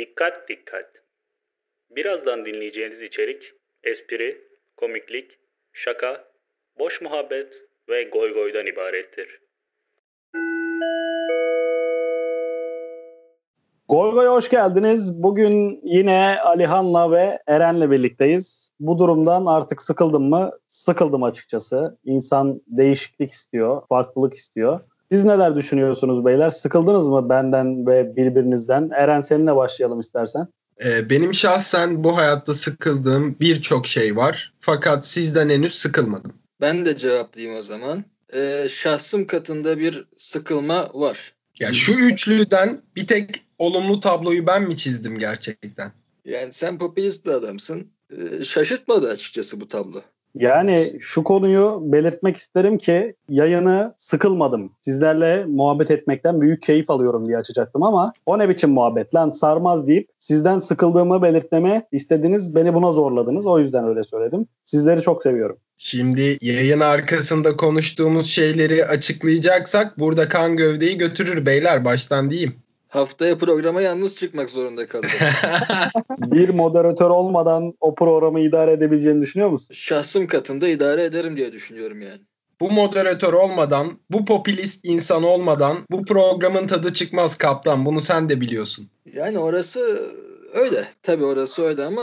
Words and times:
Dikkat 0.00 0.48
dikkat. 0.48 0.86
Birazdan 1.90 2.44
dinleyeceğiniz 2.44 3.02
içerik 3.02 3.52
espri, 3.84 4.38
komiklik, 4.76 5.38
şaka, 5.72 6.24
boş 6.78 7.00
muhabbet 7.00 7.54
ve 7.88 8.02
goy 8.02 8.34
goydan 8.34 8.66
ibarettir. 8.66 9.40
Goy 13.88 14.12
Goy'a 14.12 14.32
hoş 14.32 14.48
geldiniz. 14.48 15.22
Bugün 15.22 15.80
yine 15.82 16.40
Alihan'la 16.40 17.10
ve 17.10 17.38
Eren'le 17.46 17.90
birlikteyiz. 17.90 18.72
Bu 18.80 18.98
durumdan 18.98 19.46
artık 19.46 19.82
sıkıldım 19.82 20.28
mı? 20.28 20.50
Sıkıldım 20.66 21.22
açıkçası. 21.22 21.98
İnsan 22.04 22.60
değişiklik 22.66 23.30
istiyor, 23.30 23.82
farklılık 23.88 24.34
istiyor. 24.34 24.80
Siz 25.12 25.24
neler 25.24 25.56
düşünüyorsunuz 25.56 26.24
beyler? 26.24 26.50
Sıkıldınız 26.50 27.08
mı 27.08 27.28
benden 27.28 27.86
ve 27.86 28.16
birbirinizden? 28.16 28.90
Eren 28.94 29.20
seninle 29.20 29.56
başlayalım 29.56 30.00
istersen. 30.00 30.48
Ee, 30.84 31.10
benim 31.10 31.34
şahsen 31.34 32.04
bu 32.04 32.16
hayatta 32.16 32.54
sıkıldığım 32.54 33.36
birçok 33.40 33.86
şey 33.86 34.16
var. 34.16 34.52
Fakat 34.60 35.06
sizden 35.06 35.48
henüz 35.48 35.74
sıkılmadım. 35.74 36.32
Ben 36.60 36.86
de 36.86 36.96
cevaplayayım 36.96 37.58
o 37.58 37.62
zaman. 37.62 38.04
Ee, 38.32 38.66
şahsım 38.70 39.26
katında 39.26 39.78
bir 39.78 40.04
sıkılma 40.16 40.90
var. 40.94 41.34
Ya 41.58 41.72
şu 41.72 41.92
üçlüden 41.92 42.82
bir 42.96 43.06
tek 43.06 43.44
olumlu 43.58 44.00
tabloyu 44.00 44.46
ben 44.46 44.62
mi 44.62 44.76
çizdim 44.76 45.18
gerçekten? 45.18 45.92
Yani 46.24 46.52
sen 46.52 46.78
popülist 46.78 47.26
bir 47.26 47.30
adamsın. 47.30 47.86
Ee, 48.10 48.44
şaşırtmadı 48.44 49.08
açıkçası 49.08 49.60
bu 49.60 49.68
tablo. 49.68 50.02
Yani 50.34 50.76
şu 51.00 51.24
konuyu 51.24 51.80
belirtmek 51.84 52.36
isterim 52.36 52.78
ki 52.78 53.14
yayını 53.28 53.94
sıkılmadım. 53.98 54.72
Sizlerle 54.80 55.44
muhabbet 55.44 55.90
etmekten 55.90 56.40
büyük 56.40 56.62
keyif 56.62 56.90
alıyorum 56.90 57.28
diye 57.28 57.38
açacaktım 57.38 57.82
ama 57.82 58.12
o 58.26 58.38
ne 58.38 58.48
biçim 58.48 58.70
muhabbet 58.70 59.14
lan 59.14 59.30
sarmaz 59.30 59.86
deyip 59.86 60.08
sizden 60.18 60.58
sıkıldığımı 60.58 61.22
belirtmeme 61.22 61.86
istediniz. 61.92 62.54
Beni 62.54 62.74
buna 62.74 62.92
zorladınız. 62.92 63.46
O 63.46 63.58
yüzden 63.58 63.88
öyle 63.88 64.04
söyledim. 64.04 64.46
Sizleri 64.64 65.02
çok 65.02 65.22
seviyorum. 65.22 65.56
Şimdi 65.78 66.38
yayın 66.42 66.80
arkasında 66.80 67.56
konuştuğumuz 67.56 68.26
şeyleri 68.26 68.86
açıklayacaksak 68.86 69.98
burada 69.98 70.28
kan 70.28 70.56
gövdeyi 70.56 70.98
götürür 70.98 71.46
beyler 71.46 71.84
baştan 71.84 72.30
diyeyim. 72.30 72.54
Haftaya 72.90 73.38
programa 73.38 73.82
yalnız 73.82 74.16
çıkmak 74.16 74.50
zorunda 74.50 74.86
kaldım. 74.86 75.10
Bir 76.18 76.48
moderatör 76.48 77.10
olmadan 77.10 77.74
o 77.80 77.94
programı 77.94 78.40
idare 78.40 78.72
edebileceğini 78.72 79.20
düşünüyor 79.20 79.50
musun? 79.50 79.74
Şahsım 79.74 80.26
katında 80.26 80.68
idare 80.68 81.04
ederim 81.04 81.36
diye 81.36 81.52
düşünüyorum 81.52 82.02
yani. 82.02 82.20
bu 82.60 82.70
moderatör 82.70 83.32
olmadan, 83.32 83.98
bu 84.10 84.24
popülist 84.24 84.84
insan 84.84 85.22
olmadan 85.22 85.78
bu 85.90 86.04
programın 86.04 86.66
tadı 86.66 86.92
çıkmaz 86.92 87.38
kaptan. 87.38 87.84
Bunu 87.86 88.00
sen 88.00 88.28
de 88.28 88.40
biliyorsun. 88.40 88.88
Yani 89.14 89.38
orası 89.38 90.10
öyle. 90.54 90.88
Tabii 91.02 91.24
orası 91.24 91.62
öyle 91.62 91.84
ama 91.84 92.02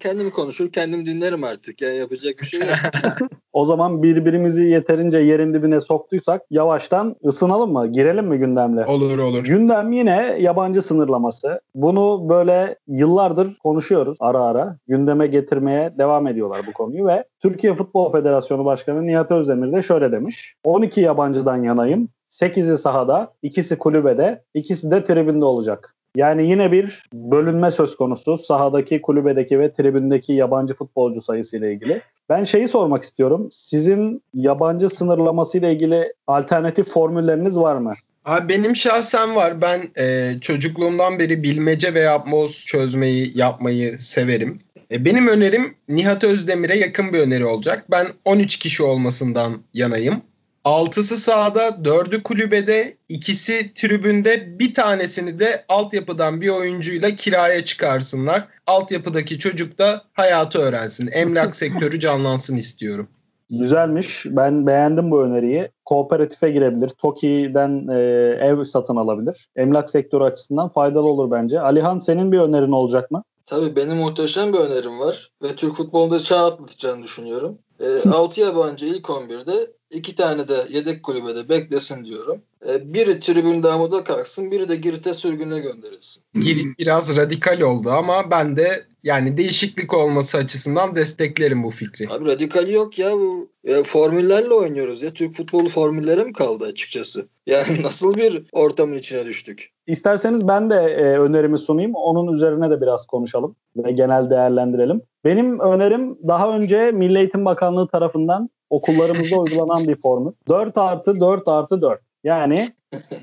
kendim 0.00 0.30
konuşur 0.30 0.72
kendim 0.72 1.06
dinlerim 1.06 1.44
artık. 1.44 1.82
Yani 1.82 1.96
yapacak 1.96 2.38
bir 2.40 2.46
şey 2.46 2.60
yok. 2.60 2.68
O 3.52 3.64
zaman 3.64 4.02
birbirimizi 4.02 4.62
yeterince 4.62 5.18
yerin 5.18 5.54
dibine 5.54 5.80
soktuysak 5.80 6.42
yavaştan 6.50 7.16
ısınalım 7.24 7.72
mı? 7.72 7.92
Girelim 7.92 8.26
mi 8.26 8.38
gündemle? 8.38 8.84
Olur 8.84 9.18
olur. 9.18 9.44
Gündem 9.44 9.92
yine 9.92 10.36
yabancı 10.40 10.82
sınırlaması. 10.82 11.60
Bunu 11.74 12.26
böyle 12.28 12.76
yıllardır 12.86 13.58
konuşuyoruz 13.58 14.16
ara 14.20 14.40
ara. 14.44 14.76
Gündeme 14.88 15.26
getirmeye 15.26 15.98
devam 15.98 16.26
ediyorlar 16.26 16.66
bu 16.66 16.72
konuyu 16.72 17.06
ve 17.06 17.24
Türkiye 17.42 17.74
Futbol 17.74 18.12
Federasyonu 18.12 18.64
Başkanı 18.64 19.06
Nihat 19.06 19.30
Özdemir 19.30 19.72
de 19.72 19.82
şöyle 19.82 20.12
demiş. 20.12 20.54
12 20.64 21.00
yabancıdan 21.00 21.62
yanayım. 21.62 22.08
8'i 22.30 22.78
sahada, 22.78 23.32
ikisi 23.42 23.78
kulübede, 23.78 24.42
ikisi 24.54 24.90
de 24.90 25.04
tribünde 25.04 25.44
olacak. 25.44 25.94
Yani 26.16 26.50
yine 26.50 26.72
bir 26.72 27.02
bölünme 27.12 27.70
söz 27.70 27.96
konusu 27.96 28.36
sahadaki, 28.36 29.02
kulübedeki 29.02 29.60
ve 29.60 29.72
tribündeki 29.72 30.32
yabancı 30.32 30.74
futbolcu 30.74 31.22
sayısı 31.22 31.56
ile 31.56 31.72
ilgili. 31.72 32.02
Ben 32.28 32.44
şeyi 32.44 32.68
sormak 32.68 33.02
istiyorum. 33.02 33.48
Sizin 33.50 34.22
yabancı 34.34 34.88
sınırlaması 34.88 35.58
ile 35.58 35.72
ilgili 35.72 36.12
alternatif 36.26 36.88
formülleriniz 36.90 37.58
var 37.58 37.76
mı? 37.76 37.92
Abi 38.24 38.48
benim 38.48 38.76
şahsen 38.76 39.36
var. 39.36 39.60
Ben 39.60 39.80
e, 39.98 40.34
çocukluğumdan 40.40 41.18
beri 41.18 41.42
bilmece 41.42 41.94
ve 41.94 42.00
yapboz 42.00 42.64
çözmeyi 42.66 43.38
yapmayı 43.38 43.98
severim. 43.98 44.60
E, 44.92 45.04
benim 45.04 45.28
önerim 45.28 45.74
Nihat 45.88 46.24
Özdemir'e 46.24 46.76
yakın 46.78 47.12
bir 47.12 47.18
öneri 47.18 47.44
olacak. 47.44 47.84
Ben 47.90 48.06
13 48.24 48.56
kişi 48.56 48.82
olmasından 48.82 49.62
yanayım. 49.74 50.22
Altısı 50.64 51.16
sahada, 51.16 51.68
4'ü 51.68 52.22
kulübede, 52.22 52.96
ikisi 53.08 53.74
tribünde, 53.74 54.58
bir 54.58 54.74
tanesini 54.74 55.38
de 55.40 55.64
altyapıdan 55.68 56.40
bir 56.40 56.48
oyuncuyla 56.48 57.10
kiraya 57.10 57.64
çıkarsınlar. 57.64 58.48
Altyapıdaki 58.66 59.38
çocuk 59.38 59.78
da 59.78 60.02
hayatı 60.12 60.58
öğrensin. 60.58 61.08
Emlak 61.12 61.56
sektörü 61.56 62.00
canlansın 62.00 62.56
istiyorum. 62.56 63.08
Güzelmiş. 63.50 64.26
Ben 64.26 64.66
beğendim 64.66 65.10
bu 65.10 65.22
öneriyi. 65.22 65.68
Kooperatife 65.84 66.50
girebilir. 66.50 66.88
TOKİ'den 66.88 67.88
e, 67.88 67.98
ev 68.40 68.64
satın 68.64 68.96
alabilir. 68.96 69.48
Emlak 69.56 69.90
sektörü 69.90 70.24
açısından 70.24 70.68
faydalı 70.68 71.06
olur 71.06 71.30
bence. 71.30 71.60
Alihan 71.60 71.98
senin 71.98 72.32
bir 72.32 72.38
önerin 72.38 72.72
olacak 72.72 73.10
mı? 73.10 73.22
Tabii 73.50 73.76
benim 73.76 73.96
muhteşem 73.96 74.52
bir 74.52 74.58
önerim 74.58 74.98
var. 74.98 75.30
Ve 75.42 75.56
Türk 75.56 75.76
futbolunda 75.76 76.18
çağ 76.18 76.46
atlatacağını 76.46 77.02
düşünüyorum. 77.02 77.58
E, 77.80 78.08
6 78.08 78.40
yabancı 78.40 78.86
ilk 78.86 79.04
11'de 79.04 79.72
iki 79.90 80.14
tane 80.14 80.48
de 80.48 80.66
yedek 80.70 81.02
kulübede 81.02 81.48
beklesin 81.48 82.04
diyorum. 82.04 82.42
E, 82.68 82.94
biri 82.94 83.20
tribünde 83.20 83.68
amuda 83.68 84.04
kalksın, 84.04 84.50
biri 84.50 84.68
de 84.68 84.76
Girit'e 84.76 85.14
sürgüne 85.14 85.60
gönderilsin. 85.60 86.24
Girit 86.34 86.78
biraz 86.78 87.16
radikal 87.16 87.60
oldu 87.60 87.90
ama 87.90 88.30
ben 88.30 88.56
de 88.56 88.86
yani 89.04 89.36
değişiklik 89.36 89.94
olması 89.94 90.38
açısından 90.38 90.96
desteklerim 90.96 91.64
bu 91.64 91.70
fikri. 91.70 92.08
Abi 92.10 92.26
radikali 92.26 92.72
yok 92.72 92.98
ya 92.98 93.12
bu 93.12 93.48
e, 93.64 93.82
formüllerle 93.82 94.54
oynuyoruz 94.54 95.02
ya. 95.02 95.10
Türk 95.10 95.34
futbolu 95.34 95.68
formüllere 95.68 96.24
mi 96.24 96.32
kaldı 96.32 96.64
açıkçası? 96.64 97.28
Yani 97.46 97.82
nasıl 97.82 98.14
bir 98.14 98.46
ortamın 98.52 98.98
içine 98.98 99.26
düştük? 99.26 99.72
İsterseniz 99.86 100.48
ben 100.48 100.70
de 100.70 100.74
e, 100.74 101.18
önerimi 101.18 101.58
sunayım. 101.58 101.94
Onun 101.94 102.32
üzerine 102.32 102.70
de 102.70 102.80
biraz 102.80 103.06
konuşalım 103.06 103.56
ve 103.76 103.92
genel 103.92 104.30
değerlendirelim. 104.30 105.02
Benim 105.24 105.60
önerim 105.60 106.18
daha 106.28 106.56
önce 106.56 106.90
Milli 106.90 107.18
Eğitim 107.18 107.44
Bakanlığı 107.44 107.88
tarafından 107.88 108.50
okullarımızda 108.70 109.38
uygulanan 109.40 109.88
bir 109.88 110.00
formül. 110.00 110.32
4 110.48 110.78
artı 110.78 111.20
4 111.20 111.48
artı 111.48 111.82
4. 111.82 112.00
Yani 112.24 112.68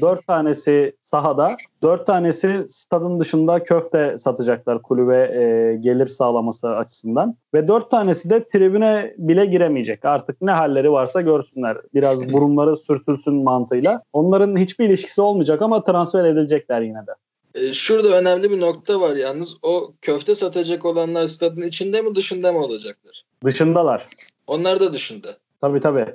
4 0.02 0.28
tanesi 0.28 0.96
sahada, 1.02 1.56
4 1.81 2.08
tanesi 2.08 2.66
stadın 2.69 3.19
dışında 3.19 3.63
köfte 3.63 4.18
satacaklar 4.18 4.81
kulübe 4.81 5.16
e, 5.16 5.75
gelir 5.75 6.08
sağlaması 6.08 6.68
açısından. 6.68 7.36
Ve 7.53 7.68
4 7.68 7.91
tanesi 7.91 8.30
de 8.30 8.47
tribüne 8.47 9.13
bile 9.18 9.46
giremeyecek. 9.46 10.06
Artık 10.06 10.41
ne 10.41 10.52
halleri 10.52 10.91
varsa 10.91 11.22
görsünler. 11.22 11.78
Biraz 11.94 12.34
burunları 12.34 12.78
sürtülsün 12.78 13.34
mantığıyla. 13.34 14.02
Onların 14.13 14.57
hiçbir 14.57 14.86
ilişkisi 14.86 15.22
olmayacak 15.22 15.62
ama 15.62 15.84
transfer 15.84 16.25
edilecekler 16.25 16.81
yine 16.81 17.00
de. 17.07 17.12
E, 17.56 17.74
şurada 17.74 18.07
önemli 18.07 18.52
bir 18.52 18.62
nokta 18.62 19.02
var 19.02 19.16
yalnız. 19.16 19.57
O 19.62 19.91
köfte 20.02 20.36
satacak 20.36 20.86
olanlar 20.86 21.28
stadın 21.28 21.62
içinde 21.62 22.02
mi 22.02 22.16
dışında 22.16 22.52
mı 22.52 22.59
olacaklar? 22.59 23.24
Dışındalar. 23.46 24.07
Onlar 24.47 24.80
da 24.80 24.94
dışında. 24.94 25.38
Tabii 25.62 25.80
tabii. 25.80 26.06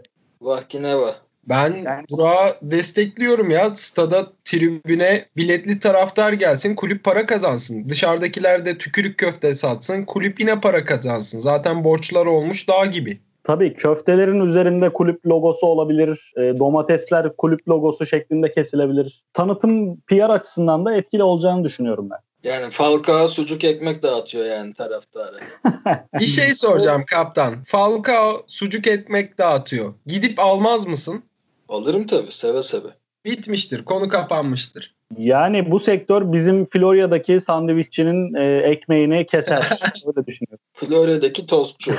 Vah 0.41 0.63
ki 0.63 0.83
ne 0.83 0.99
vah. 0.99 1.15
Ben 1.49 1.83
Yani- 1.85 2.05
Burak'ı 2.11 2.57
destekliyorum 2.63 3.51
ya. 3.51 3.75
Stada 3.75 4.27
tribüne 4.45 5.27
biletli 5.37 5.79
taraftar 5.79 6.33
gelsin, 6.33 6.75
kulüp 6.75 7.05
para 7.05 7.27
kazansın. 7.27 7.89
Dışarıdakiler 7.89 8.67
de 8.67 8.79
tükürük 8.79 9.19
köfte 9.19 9.55
satsın, 9.55 10.05
kulüp 10.05 10.41
yine 10.41 10.61
para 10.61 10.85
kazansın. 10.85 11.41
Zaten 11.41 11.85
borçlar 11.85 12.27
olmuş 12.27 12.69
dağ 12.69 12.87
gibi. 12.87 13.21
Tabii 13.45 13.75
köftelerin 13.75 14.41
üzerinde 14.41 14.93
kulüp 14.93 15.27
logosu 15.27 15.67
olabilir. 15.67 16.33
E, 16.37 16.59
domatesler 16.59 17.37
kulüp 17.37 17.69
logosu 17.69 18.07
şeklinde 18.07 18.53
kesilebilir. 18.53 19.25
Tanıtım 19.35 20.01
PR 20.01 20.31
açısından 20.31 20.85
da 20.85 20.95
etkili 20.95 21.23
olacağını 21.23 21.65
düşünüyorum 21.65 22.09
ben. 22.11 22.19
Yani 22.51 22.71
Falcao 22.71 23.29
sucuk 23.29 23.65
ekmek 23.65 24.03
dağıtıyor 24.03 24.45
yani 24.45 24.75
taraftara. 24.75 25.37
Bir 26.21 26.27
şey 26.27 26.55
soracağım 26.55 27.05
kaptan. 27.11 27.63
Falcao 27.63 28.43
sucuk 28.47 28.87
ekmek 28.87 29.39
dağıtıyor. 29.39 29.95
Gidip 30.07 30.39
almaz 30.39 30.87
mısın? 30.87 31.23
Alırım 31.69 32.07
tabii 32.07 32.33
seve 32.33 32.63
seve. 32.63 32.89
Bitmiştir, 33.25 33.85
konu 33.85 34.09
kapanmıştır. 34.09 34.95
Yani 35.19 35.71
bu 35.71 35.81
sektör 35.81 36.33
bizim 36.33 36.67
Florya'daki 36.67 37.41
sandviççinin 37.41 38.35
e, 38.35 38.71
ekmeğini 38.71 39.27
keser. 39.27 39.81
Öyle 40.07 40.27
düşünüyorum. 40.27 40.65
Florya'daki 40.75 41.47
tostçu. 41.47 41.95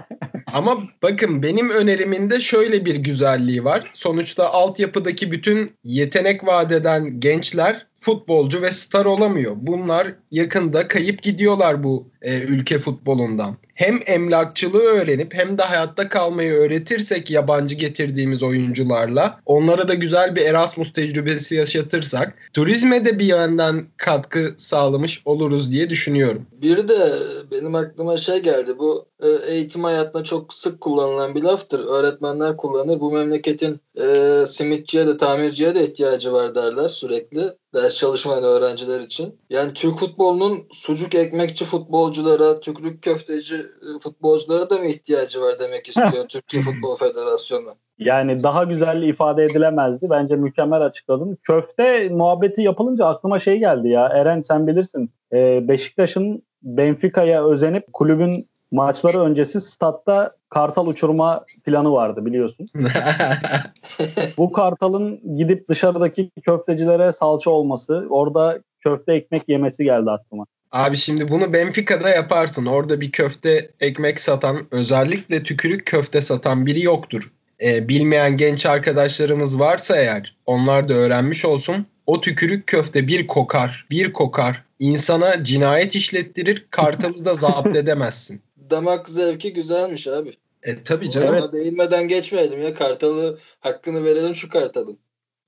Ama 0.54 0.78
bakın 1.02 1.42
benim 1.42 1.70
önerimin 1.70 2.30
de 2.30 2.40
şöyle 2.40 2.84
bir 2.84 2.96
güzelliği 2.96 3.64
var. 3.64 3.90
Sonuçta 3.94 4.52
altyapıdaki 4.52 5.32
bütün 5.32 5.70
yetenek 5.84 6.46
vadeden 6.46 7.20
gençler 7.20 7.86
futbolcu 8.00 8.62
ve 8.62 8.70
star 8.70 9.04
olamıyor. 9.04 9.52
Bunlar 9.56 10.14
yakında 10.30 10.88
kayıp 10.88 11.22
gidiyorlar 11.22 11.82
bu 11.82 12.10
e, 12.22 12.40
ülke 12.40 12.78
futbolundan. 12.78 13.56
Hem 13.78 14.00
emlakçılığı 14.06 14.82
öğrenip 14.82 15.34
hem 15.34 15.58
de 15.58 15.62
hayatta 15.62 16.08
kalmayı 16.08 16.52
öğretirsek 16.52 17.30
yabancı 17.30 17.74
getirdiğimiz 17.74 18.42
oyuncularla 18.42 19.40
onlara 19.46 19.88
da 19.88 19.94
güzel 19.94 20.36
bir 20.36 20.46
Erasmus 20.46 20.92
tecrübesi 20.92 21.54
yaşatırsak 21.54 22.34
turizme 22.52 23.04
de 23.04 23.18
bir 23.18 23.26
yandan 23.26 23.84
katkı 23.96 24.54
sağlamış 24.56 25.22
oluruz 25.24 25.72
diye 25.72 25.90
düşünüyorum. 25.90 26.46
Bir 26.52 26.88
de 26.88 27.18
benim 27.50 27.74
aklıma 27.74 28.16
şey 28.16 28.38
geldi. 28.38 28.78
Bu 28.78 29.06
e, 29.20 29.28
eğitim 29.28 29.84
hayatında 29.84 30.24
çok 30.24 30.54
sık 30.54 30.80
kullanılan 30.80 31.34
bir 31.34 31.42
laftır. 31.42 31.86
Öğretmenler 31.86 32.56
kullanır. 32.56 33.00
Bu 33.00 33.12
memleketin 33.12 33.80
e, 34.00 34.44
simitçiye 34.46 35.06
de 35.06 35.16
tamirciye 35.16 35.74
de 35.74 35.84
ihtiyacı 35.84 36.32
var 36.32 36.54
derler 36.54 36.88
sürekli. 36.88 37.52
Ders 37.74 37.96
çalışmayan 37.96 38.44
öğrenciler 38.44 39.00
için. 39.00 39.34
Yani 39.50 39.72
Türk 39.74 39.98
futbolunun 39.98 40.66
sucuk 40.72 41.14
ekmekçi 41.14 41.64
futbolculara, 41.64 42.60
tükürük 42.60 43.02
köfteci 43.02 43.66
futbolculara 44.00 44.70
da 44.70 44.78
mı 44.78 44.86
ihtiyacı 44.86 45.40
var 45.40 45.54
demek 45.58 45.88
istiyor 45.88 46.28
Türkiye 46.28 46.62
Futbol 46.62 46.96
Federasyonu. 46.96 47.74
Yani 47.98 48.42
daha 48.42 48.64
güzel 48.64 49.02
ifade 49.02 49.44
edilemezdi. 49.44 50.06
Bence 50.10 50.36
mükemmel 50.36 50.80
açıkladın. 50.80 51.38
Köfte 51.42 52.08
muhabbeti 52.08 52.62
yapılınca 52.62 53.06
aklıma 53.06 53.38
şey 53.38 53.58
geldi 53.58 53.88
ya. 53.88 54.06
Eren 54.06 54.40
sen 54.40 54.66
bilirsin. 54.66 55.10
Ee, 55.32 55.68
Beşiktaş'ın 55.68 56.42
Benfica'ya 56.62 57.44
özenip 57.44 57.92
kulübün 57.92 58.48
maçları 58.72 59.20
öncesi 59.20 59.60
statta 59.60 60.36
kartal 60.48 60.86
uçurma 60.86 61.44
planı 61.64 61.92
vardı 61.92 62.26
biliyorsun. 62.26 62.66
Bu 64.38 64.52
kartalın 64.52 65.36
gidip 65.36 65.68
dışarıdaki 65.68 66.30
köftecilere 66.42 67.12
salça 67.12 67.50
olması, 67.50 68.06
orada 68.10 68.58
köfte 68.80 69.12
ekmek 69.12 69.48
yemesi 69.48 69.84
geldi 69.84 70.10
aklıma. 70.10 70.44
Abi 70.72 70.96
şimdi 70.96 71.28
bunu 71.28 71.52
Benfica'da 71.52 72.08
yaparsın. 72.08 72.66
Orada 72.66 73.00
bir 73.00 73.12
köfte 73.12 73.70
ekmek 73.80 74.20
satan, 74.20 74.66
özellikle 74.70 75.42
tükürük 75.42 75.86
köfte 75.86 76.20
satan 76.20 76.66
biri 76.66 76.82
yoktur. 76.82 77.32
Ee, 77.62 77.88
bilmeyen 77.88 78.36
genç 78.36 78.66
arkadaşlarımız 78.66 79.58
varsa 79.58 79.96
eğer 79.96 80.36
onlar 80.46 80.88
da 80.88 80.94
öğrenmiş 80.94 81.44
olsun. 81.44 81.86
O 82.06 82.20
tükürük 82.20 82.66
köfte 82.66 83.06
bir 83.06 83.26
kokar, 83.26 83.86
bir 83.90 84.12
kokar. 84.12 84.64
İnsana 84.78 85.44
cinayet 85.44 85.94
işlettirir, 85.94 86.66
kartalı 86.70 87.24
da 87.24 87.34
zapt 87.34 87.76
edemezsin. 87.76 88.40
Damak 88.70 89.08
zevki 89.08 89.52
güzelmiş 89.52 90.06
abi. 90.06 90.32
E 90.62 90.82
tabii 90.84 91.10
Canım. 91.10 91.36
Ona 91.36 91.52
değinmeden 91.52 92.08
geçmeyelim 92.08 92.62
ya. 92.62 92.74
Kartalı 92.74 93.38
hakkını 93.60 94.04
verelim 94.04 94.34
şu 94.34 94.48
kartalın. 94.48 94.98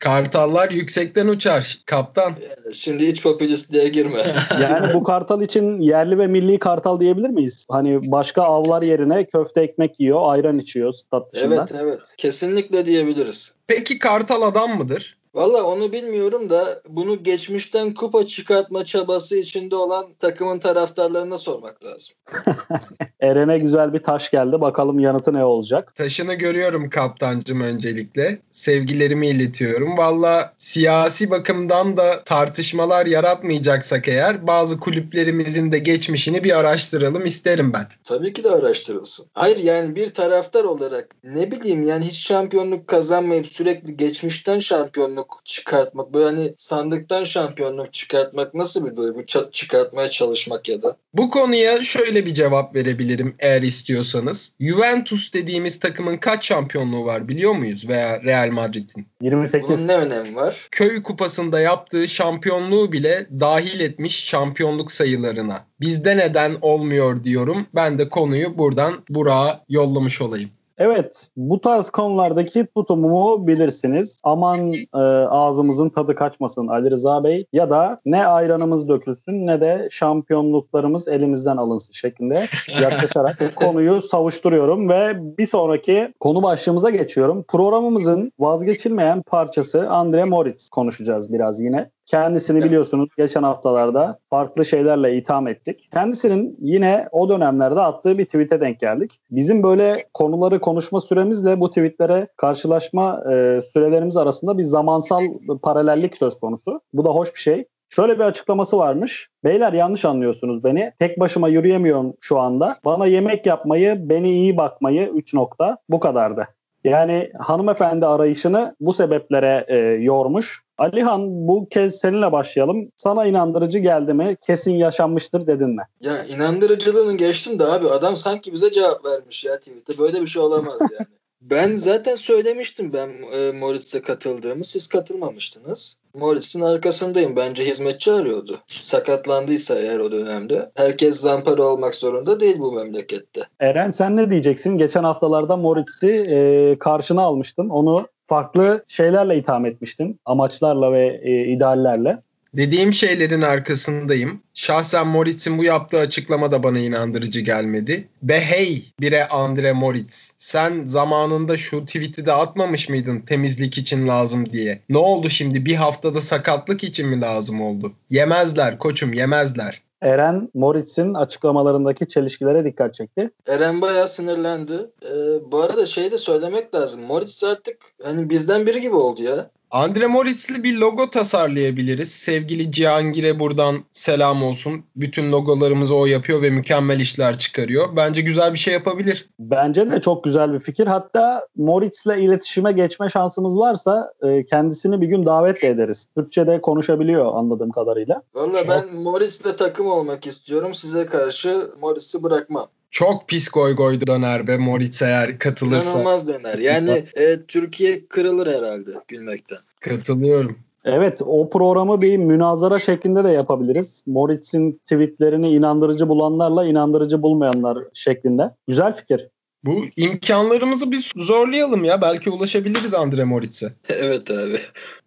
Kartallar 0.00 0.70
yüksekten 0.70 1.26
uçar 1.26 1.79
kaptan. 1.87 2.37
Yani 2.43 2.75
şimdi 2.75 3.06
hiç 3.06 3.23
popülistliğe 3.23 3.88
girme. 3.88 4.19
Yani 4.61 4.94
bu 4.94 5.02
kartal 5.02 5.43
için 5.43 5.81
yerli 5.81 6.19
ve 6.19 6.26
milli 6.26 6.58
kartal 6.58 7.00
diyebilir 7.00 7.31
miyiz? 7.31 7.64
Hani 7.69 8.11
başka 8.11 8.43
avlar 8.43 8.82
yerine 8.82 9.25
köfte 9.25 9.61
ekmek 9.61 10.00
yiyor, 10.00 10.20
ayran 10.23 10.58
içiyor 10.58 10.93
stat 10.93 11.35
dışında. 11.35 11.55
evet 11.55 11.81
evet. 11.82 12.00
Kesinlikle 12.17 12.87
diyebiliriz. 12.87 13.52
Peki 13.67 13.99
kartal 13.99 14.43
adam 14.43 14.79
mıdır? 14.79 15.19
Valla 15.35 15.62
onu 15.62 15.93
bilmiyorum 15.93 16.50
da 16.50 16.82
bunu 16.88 17.23
geçmişten 17.23 17.94
kupa 17.94 18.27
çıkartma 18.27 18.85
çabası 18.85 19.37
içinde 19.37 19.77
olan 19.77 20.15
takımın 20.19 20.59
taraftarlarına 20.59 21.38
sormak 21.38 21.85
lazım. 21.85 22.15
Eren'e 23.21 23.59
güzel 23.59 23.93
bir 23.93 24.03
taş 24.03 24.31
geldi. 24.31 24.61
Bakalım 24.61 24.99
yanıtı 24.99 25.32
ne 25.32 25.44
olacak? 25.44 25.94
Taşını 25.97 26.35
görüyorum 26.35 26.91
kaptancım 26.91 27.61
öncelikle. 27.61 28.38
Sevgilerimi 28.50 29.29
iletiyorum. 29.29 29.99
Valla 29.99 30.55
siyasi 30.56 31.31
bakımdan 31.31 31.97
da 31.97 32.25
tartışmalar 32.25 33.06
yaratmayacaksak 33.06 34.09
eğer 34.09 34.47
bazı 34.47 34.81
kulüplerimizin 34.81 35.73
de 35.73 35.79
geçmişini 35.79 36.44
bir 36.44 36.59
araştıralım 36.59 37.26
isterim 37.26 37.73
ben. 37.73 37.87
Tabii 38.05 38.33
ki 38.33 38.44
de 38.44 38.50
araştırılsın. 38.50 39.26
Hayır 39.35 39.56
yani 39.56 39.97
bir 39.97 40.15
taraftar 40.15 40.65
olarak 40.65 41.15
ne 41.25 41.50
bileyim 41.50 41.83
yani 41.83 42.05
hiç 42.05 42.26
şampiyonluk 42.26 42.87
kazanmayıp 42.87 43.47
sürekli 43.47 43.97
geçmişten 43.97 44.59
şampiyonluk 44.59 45.19
çıkartmak 45.44 46.14
böyle 46.14 46.25
hani 46.25 46.55
sandıktan 46.56 47.25
şampiyonluk 47.25 47.93
çıkartmak 47.93 48.55
nasıl 48.55 48.87
bir 48.90 48.96
duygu 48.96 49.20
Ç- 49.20 49.52
çıkartmaya 49.52 50.11
çalışmak 50.11 50.69
ya 50.69 50.82
da. 50.82 50.96
Bu 51.14 51.31
konuya 51.31 51.84
şöyle 51.84 52.26
bir 52.26 52.34
cevap 52.34 52.75
verebilirim 52.75 53.34
eğer 53.38 53.62
istiyorsanız. 53.62 54.52
Juventus 54.61 55.32
dediğimiz 55.32 55.81
takımın 55.81 56.17
kaç 56.17 56.46
şampiyonluğu 56.46 57.05
var 57.05 57.28
biliyor 57.28 57.52
muyuz? 57.52 57.88
Veya 57.88 58.22
Real 58.22 58.50
Madrid'in. 58.50 59.06
28. 59.22 59.69
Bunun 59.69 59.88
ne 59.88 59.96
önemi 59.96 60.37
var? 60.37 60.69
Köy 60.70 61.02
kupasında 61.02 61.61
yaptığı 61.61 62.08
şampiyonluğu 62.08 62.93
bile 62.93 63.26
dahil 63.40 63.81
etmiş 63.81 64.25
şampiyonluk 64.25 64.93
sayılarına. 64.93 65.66
Bizde 65.81 66.16
neden 66.16 66.56
olmuyor 66.61 67.25
diyorum. 67.25 67.66
Ben 67.75 67.99
de 67.99 68.08
konuyu 68.08 68.58
buradan 68.58 69.05
Burak'a 69.08 69.64
yollamış 69.69 70.20
olayım. 70.20 70.50
Evet, 70.81 71.29
bu 71.37 71.61
tarz 71.61 71.91
konulardaki 71.91 72.67
tutumumu 72.77 73.47
bilirsiniz. 73.47 74.21
Aman 74.25 74.73
e, 74.94 74.99
ağzımızın 75.29 75.88
tadı 75.88 76.15
kaçmasın 76.15 76.67
Ali 76.67 76.91
Rıza 76.91 77.25
Bey 77.25 77.47
ya 77.53 77.71
da 77.71 78.00
ne 78.05 78.27
ayranımız 78.27 78.88
dökülsün 78.88 79.47
ne 79.47 79.61
de 79.61 79.88
şampiyonluklarımız 79.91 81.09
elimizden 81.09 81.56
alınsın 81.56 81.93
şeklinde 81.93 82.47
yaklaşarak 82.82 83.56
konuyu 83.56 84.03
savuşturuyorum 84.03 84.88
ve 84.88 85.17
bir 85.38 85.47
sonraki 85.47 86.15
konu 86.21 86.43
başlığımıza 86.43 86.91
geçiyorum. 86.91 87.44
Programımızın 87.49 88.33
vazgeçilmeyen 88.38 89.23
parçası 89.23 89.91
Andre 89.91 90.25
Moritz 90.25 90.69
konuşacağız 90.69 91.33
biraz 91.33 91.61
yine. 91.61 91.91
Kendisini 92.11 92.65
biliyorsunuz 92.65 93.09
geçen 93.17 93.43
haftalarda 93.43 94.19
farklı 94.31 94.65
şeylerle 94.65 95.17
itham 95.17 95.49
ettik. 95.49 95.89
Kendisinin 95.93 96.57
yine 96.61 97.09
o 97.12 97.29
dönemlerde 97.29 97.81
attığı 97.81 98.19
bir 98.19 98.25
tweet'e 98.25 98.61
denk 98.61 98.81
geldik. 98.81 99.21
Bizim 99.31 99.62
böyle 99.62 100.05
konuları 100.15 100.61
konuşma 100.61 101.01
süremizle 101.01 101.61
bu 101.61 101.69
tweetlere 101.69 102.29
karşılaşma 102.37 103.23
e, 103.33 103.61
sürelerimiz 103.61 104.17
arasında 104.17 104.59
bir 104.59 104.62
zamansal 104.62 105.21
paralellik 105.62 106.17
söz 106.17 106.41
konusu. 106.41 106.81
Bu 106.93 107.05
da 107.05 107.11
hoş 107.11 107.35
bir 107.35 107.41
şey. 107.41 107.65
Şöyle 107.89 108.15
bir 108.15 108.25
açıklaması 108.25 108.79
varmış. 108.79 109.29
Beyler 109.45 109.73
yanlış 109.73 110.05
anlıyorsunuz 110.05 110.65
beni. 110.65 110.93
Tek 110.99 111.21
başıma 111.21 111.49
yürüyemiyorum 111.49 112.15
şu 112.21 112.39
anda. 112.39 112.77
Bana 112.85 113.07
yemek 113.07 113.47
yapmayı, 113.47 114.09
beni 114.09 114.31
iyi 114.31 114.57
bakmayı 114.57 115.09
3 115.09 115.35
nokta. 115.35 115.77
Bu 115.89 116.01
kadardı. 116.01 116.47
Yani 116.85 117.31
hanımefendi 117.38 118.06
arayışını 118.06 118.77
bu 118.81 118.93
sebeplere 118.93 119.65
e, 119.69 119.77
yormuş. 120.03 120.62
Alihan 120.79 121.49
bu 121.49 121.69
kez 121.69 121.99
seninle 121.99 122.32
başlayalım. 122.32 122.88
Sana 122.97 123.27
inandırıcı 123.27 123.79
geldi 123.79 124.15
mi? 124.15 124.37
Kesin 124.47 124.73
yaşanmıştır 124.73 125.47
dedin 125.47 125.69
mi? 125.69 125.82
Ya 126.00 126.25
inandırıcılığını 126.25 127.17
geçtim 127.17 127.59
de 127.59 127.65
abi 127.65 127.88
adam 127.88 128.17
sanki 128.17 128.53
bize 128.53 128.71
cevap 128.71 129.05
vermiş 129.05 129.44
ya 129.44 129.59
tweet'e. 129.59 129.99
Böyle 129.99 130.21
bir 130.21 130.27
şey 130.27 130.43
olamaz 130.43 130.81
yani. 130.81 131.06
ben 131.42 131.76
zaten 131.76 132.14
söylemiştim 132.14 132.92
ben 132.92 133.08
e, 133.08 133.52
Moritz'e 133.52 134.02
katıldığımı. 134.02 134.64
Siz 134.64 134.87
katılmamıştınız. 134.87 135.96
Moritz'in 136.14 136.61
arkasındayım. 136.61 137.37
Bence 137.37 137.64
hizmetçi 137.64 138.12
arıyordu. 138.12 138.61
Sakatlandıysa 138.80 139.78
eğer 139.78 139.99
o 139.99 140.12
dönemde. 140.12 140.70
Herkes 140.75 141.20
zampara 141.20 141.62
olmak 141.62 141.94
zorunda 141.94 142.40
değil 142.40 142.59
bu 142.59 142.73
memlekette. 142.73 143.40
Eren 143.61 143.90
sen 143.90 144.16
ne 144.16 144.30
diyeceksin? 144.30 144.78
Geçen 144.78 145.04
haftalarda 145.04 145.56
Moritz'i 145.56 146.12
e, 146.12 146.78
karşına 146.78 147.23
almıştın. 147.23 147.68
Onu 147.68 148.06
farklı 148.26 148.85
şeylerle 148.88 149.38
itham 149.38 149.66
etmiştin. 149.66 150.20
Amaçlarla 150.25 150.92
ve 150.92 151.20
e, 151.23 151.44
ideallerle. 151.44 152.23
Dediğim 152.54 152.92
şeylerin 152.92 153.42
arkasındayım. 153.42 154.42
Şahsen 154.54 155.07
Moritz'in 155.07 155.59
bu 155.59 155.64
yaptığı 155.64 155.99
açıklama 155.99 156.52
da 156.52 156.62
bana 156.62 156.78
inandırıcı 156.78 157.40
gelmedi. 157.40 158.09
Be 158.23 158.40
hey 158.40 158.85
bire 159.00 159.28
Andre 159.28 159.73
Moritz. 159.73 160.33
Sen 160.38 160.87
zamanında 160.87 161.57
şu 161.57 161.85
tweet'i 161.85 162.26
de 162.26 162.33
atmamış 162.33 162.88
mıydın 162.88 163.21
temizlik 163.21 163.78
için 163.78 164.09
lazım 164.09 164.52
diye? 164.52 164.80
Ne 164.88 164.99
oldu 164.99 165.28
şimdi 165.28 165.64
bir 165.64 165.75
haftada 165.75 166.21
sakatlık 166.21 166.85
için 166.85 167.09
mi 167.09 167.21
lazım 167.21 167.61
oldu? 167.61 167.92
Yemezler 168.11 168.78
koçum 168.78 169.12
yemezler. 169.12 169.83
Eren 170.02 170.49
Moritz'in 170.54 171.14
açıklamalarındaki 171.14 172.09
çelişkilere 172.09 172.64
dikkat 172.64 172.95
çekti. 172.95 173.30
Eren 173.47 173.80
bayağı 173.80 174.09
sinirlendi. 174.09 174.87
Ee, 175.02 175.09
bu 175.52 175.62
arada 175.62 175.87
şey 175.87 176.12
de 176.12 176.19
söylemek 176.19 176.75
lazım. 176.75 177.00
Moritz 177.02 177.45
artık 177.45 177.76
hani 178.02 178.30
bizden 178.30 178.66
biri 178.66 178.80
gibi 178.80 178.95
oldu 178.95 179.23
ya. 179.23 179.50
Andre 179.71 180.07
Moritz'li 180.07 180.62
bir 180.62 180.77
logo 180.77 181.11
tasarlayabiliriz. 181.11 182.11
Sevgili 182.12 182.73
Cihangir'e 182.73 183.41
buradan 183.41 183.85
selam 183.93 184.43
olsun. 184.43 184.85
Bütün 184.97 185.33
logolarımızı 185.33 185.95
o 185.95 186.07
yapıyor 186.07 186.43
ve 186.43 186.50
mükemmel 186.50 187.00
işler 187.00 187.39
çıkarıyor. 187.39 187.97
Bence 187.97 188.23
güzel 188.23 188.53
bir 188.53 188.59
şey 188.59 188.75
yapabilir. 188.75 189.29
Bence 189.39 189.91
de 189.91 190.00
çok 190.00 190.25
güzel 190.25 190.53
bir 190.53 190.59
fikir. 190.59 190.87
Hatta 190.87 191.47
Moritz'le 191.57 192.07
iletişime 192.07 192.73
geçme 192.73 193.09
şansımız 193.09 193.57
varsa 193.57 194.12
e, 194.23 194.45
kendisini 194.45 195.00
bir 195.00 195.07
gün 195.07 195.27
davet 195.27 195.62
de 195.62 195.69
ederiz. 195.69 196.07
Türkçe'de 196.17 196.61
konuşabiliyor 196.61 197.35
anladığım 197.35 197.71
kadarıyla. 197.71 198.23
Valla 198.35 198.59
ben 198.69 198.95
Moritz'le 198.95 199.57
takım 199.59 199.87
olmak 199.87 200.27
istiyorum. 200.27 200.75
Size 200.75 201.07
karşı 201.07 201.71
Moritz'i 201.81 202.23
bırakmam. 202.23 202.67
Çok 202.90 203.28
pis 203.28 203.49
goy 203.49 203.75
goy 203.75 204.06
döner 204.06 204.47
be 204.47 204.56
Moritz 204.56 205.02
eğer 205.02 205.38
katılırsa. 205.38 205.90
İnanılmaz 205.90 206.28
döner. 206.28 206.59
Yani 206.59 207.04
e, 207.14 207.42
Türkiye 207.49 208.06
kırılır 208.06 208.47
herhalde 208.47 208.90
gülmekten. 209.09 209.59
Katılıyorum. 209.80 210.59
Evet 210.85 211.23
o 211.26 211.50
programı 211.50 212.02
bir 212.02 212.16
münazara 212.16 212.78
şeklinde 212.78 213.25
de 213.25 213.28
yapabiliriz. 213.28 214.04
Moritz'in 214.06 214.73
tweetlerini 214.73 215.50
inandırıcı 215.50 216.09
bulanlarla 216.09 216.64
inandırıcı 216.64 217.23
bulmayanlar 217.23 217.78
şeklinde. 217.94 218.50
Güzel 218.68 218.97
fikir. 218.97 219.28
Bu 219.64 219.85
imkanlarımızı 219.97 220.90
biz 220.90 221.12
zorlayalım 221.17 221.85
ya. 221.85 222.00
Belki 222.02 222.31
ulaşabiliriz 222.31 222.95
Andre 222.95 223.25
Moritz'e. 223.25 223.67
evet 223.88 224.31
abi. 224.31 224.57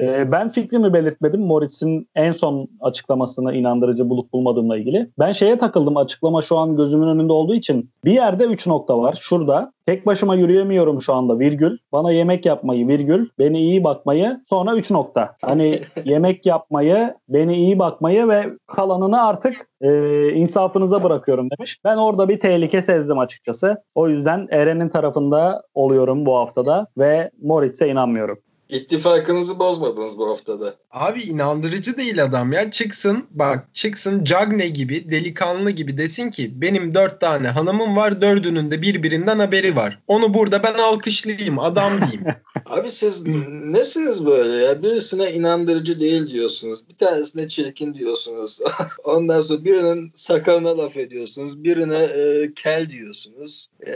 Ee, 0.01 0.31
ben 0.31 0.51
fikrimi 0.51 0.93
belirtmedim 0.93 1.41
Moritz'in 1.41 2.07
en 2.15 2.31
son 2.31 2.67
açıklamasına 2.81 3.53
inandırıcı 3.53 4.09
bulup 4.09 4.33
bulmadığımla 4.33 4.77
ilgili. 4.77 5.09
Ben 5.19 5.31
şeye 5.31 5.57
takıldım 5.57 5.97
açıklama 5.97 6.41
şu 6.41 6.57
an 6.57 6.75
gözümün 6.75 7.07
önünde 7.07 7.33
olduğu 7.33 7.55
için. 7.55 7.89
Bir 8.05 8.11
yerde 8.11 8.43
3 8.43 8.67
nokta 8.67 8.99
var. 8.99 9.17
Şurada 9.21 9.73
tek 9.85 10.05
başıma 10.05 10.35
yürüyemiyorum 10.35 11.01
şu 11.01 11.13
anda 11.13 11.39
virgül. 11.39 11.77
Bana 11.91 12.11
yemek 12.11 12.45
yapmayı 12.45 12.87
virgül. 12.87 13.29
Beni 13.39 13.59
iyi 13.59 13.83
bakmayı 13.83 14.39
sonra 14.49 14.75
3 14.75 14.91
nokta. 14.91 15.35
Hani 15.41 15.81
yemek 16.05 16.45
yapmayı, 16.45 17.13
beni 17.29 17.55
iyi 17.55 17.79
bakmayı 17.79 18.27
ve 18.27 18.45
kalanını 18.67 19.23
artık 19.27 19.69
e, 19.81 20.29
insafınıza 20.29 21.03
bırakıyorum 21.03 21.49
demiş. 21.57 21.79
Ben 21.83 21.97
orada 21.97 22.29
bir 22.29 22.39
tehlike 22.39 22.81
sezdim 22.81 23.19
açıkçası. 23.19 23.77
O 23.95 24.09
yüzden 24.09 24.47
Eren'in 24.51 24.89
tarafında 24.89 25.63
oluyorum 25.73 26.25
bu 26.25 26.37
haftada 26.37 26.87
ve 26.97 27.31
Moritz'e 27.41 27.87
inanmıyorum. 27.87 28.37
İttifakınızı 28.69 29.59
bozmadınız 29.59 30.17
bu 30.17 30.29
haftada. 30.29 30.75
Abi 30.91 31.21
inandırıcı 31.21 31.97
değil 31.97 32.23
adam 32.23 32.51
ya. 32.51 32.71
Çıksın 32.71 33.25
bak 33.31 33.67
çıksın 33.73 34.23
Cagne 34.23 34.67
gibi 34.67 35.11
delikanlı 35.11 35.71
gibi 35.71 35.97
desin 35.97 36.29
ki 36.29 36.61
benim 36.61 36.95
dört 36.95 37.21
tane 37.21 37.47
hanımım 37.47 37.95
var 37.95 38.21
dördünün 38.21 38.71
de 38.71 38.81
birbirinden 38.81 39.39
haberi 39.39 39.75
var. 39.75 39.99
Onu 40.07 40.33
burada 40.33 40.63
ben 40.63 40.73
alkışlayayım 40.73 41.59
adam 41.59 42.01
diyeyim. 42.01 42.25
Abi 42.65 42.89
siz 42.89 43.27
nesiniz 43.63 44.25
böyle 44.25 44.53
ya? 44.65 44.83
Birisine 44.83 45.31
inandırıcı 45.31 45.99
değil 45.99 46.27
diyorsunuz. 46.27 46.89
Bir 46.89 46.97
tanesine 46.97 47.47
çirkin 47.47 47.93
diyorsunuz. 47.93 48.59
Ondan 49.03 49.41
sonra 49.41 49.65
birinin 49.65 50.11
sakalına 50.15 50.77
laf 50.77 50.97
ediyorsunuz. 50.97 51.63
Birine 51.63 52.03
e, 52.03 52.53
kel 52.53 52.89
diyorsunuz. 52.89 53.67
E, 53.87 53.93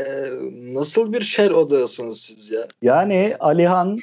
nasıl 0.52 1.14
bir 1.14 1.22
şer 1.22 1.52
odasınız 1.52 2.22
siz 2.22 2.52
ya? 2.52 2.68
Yani 2.82 3.36
Alihan 3.40 3.98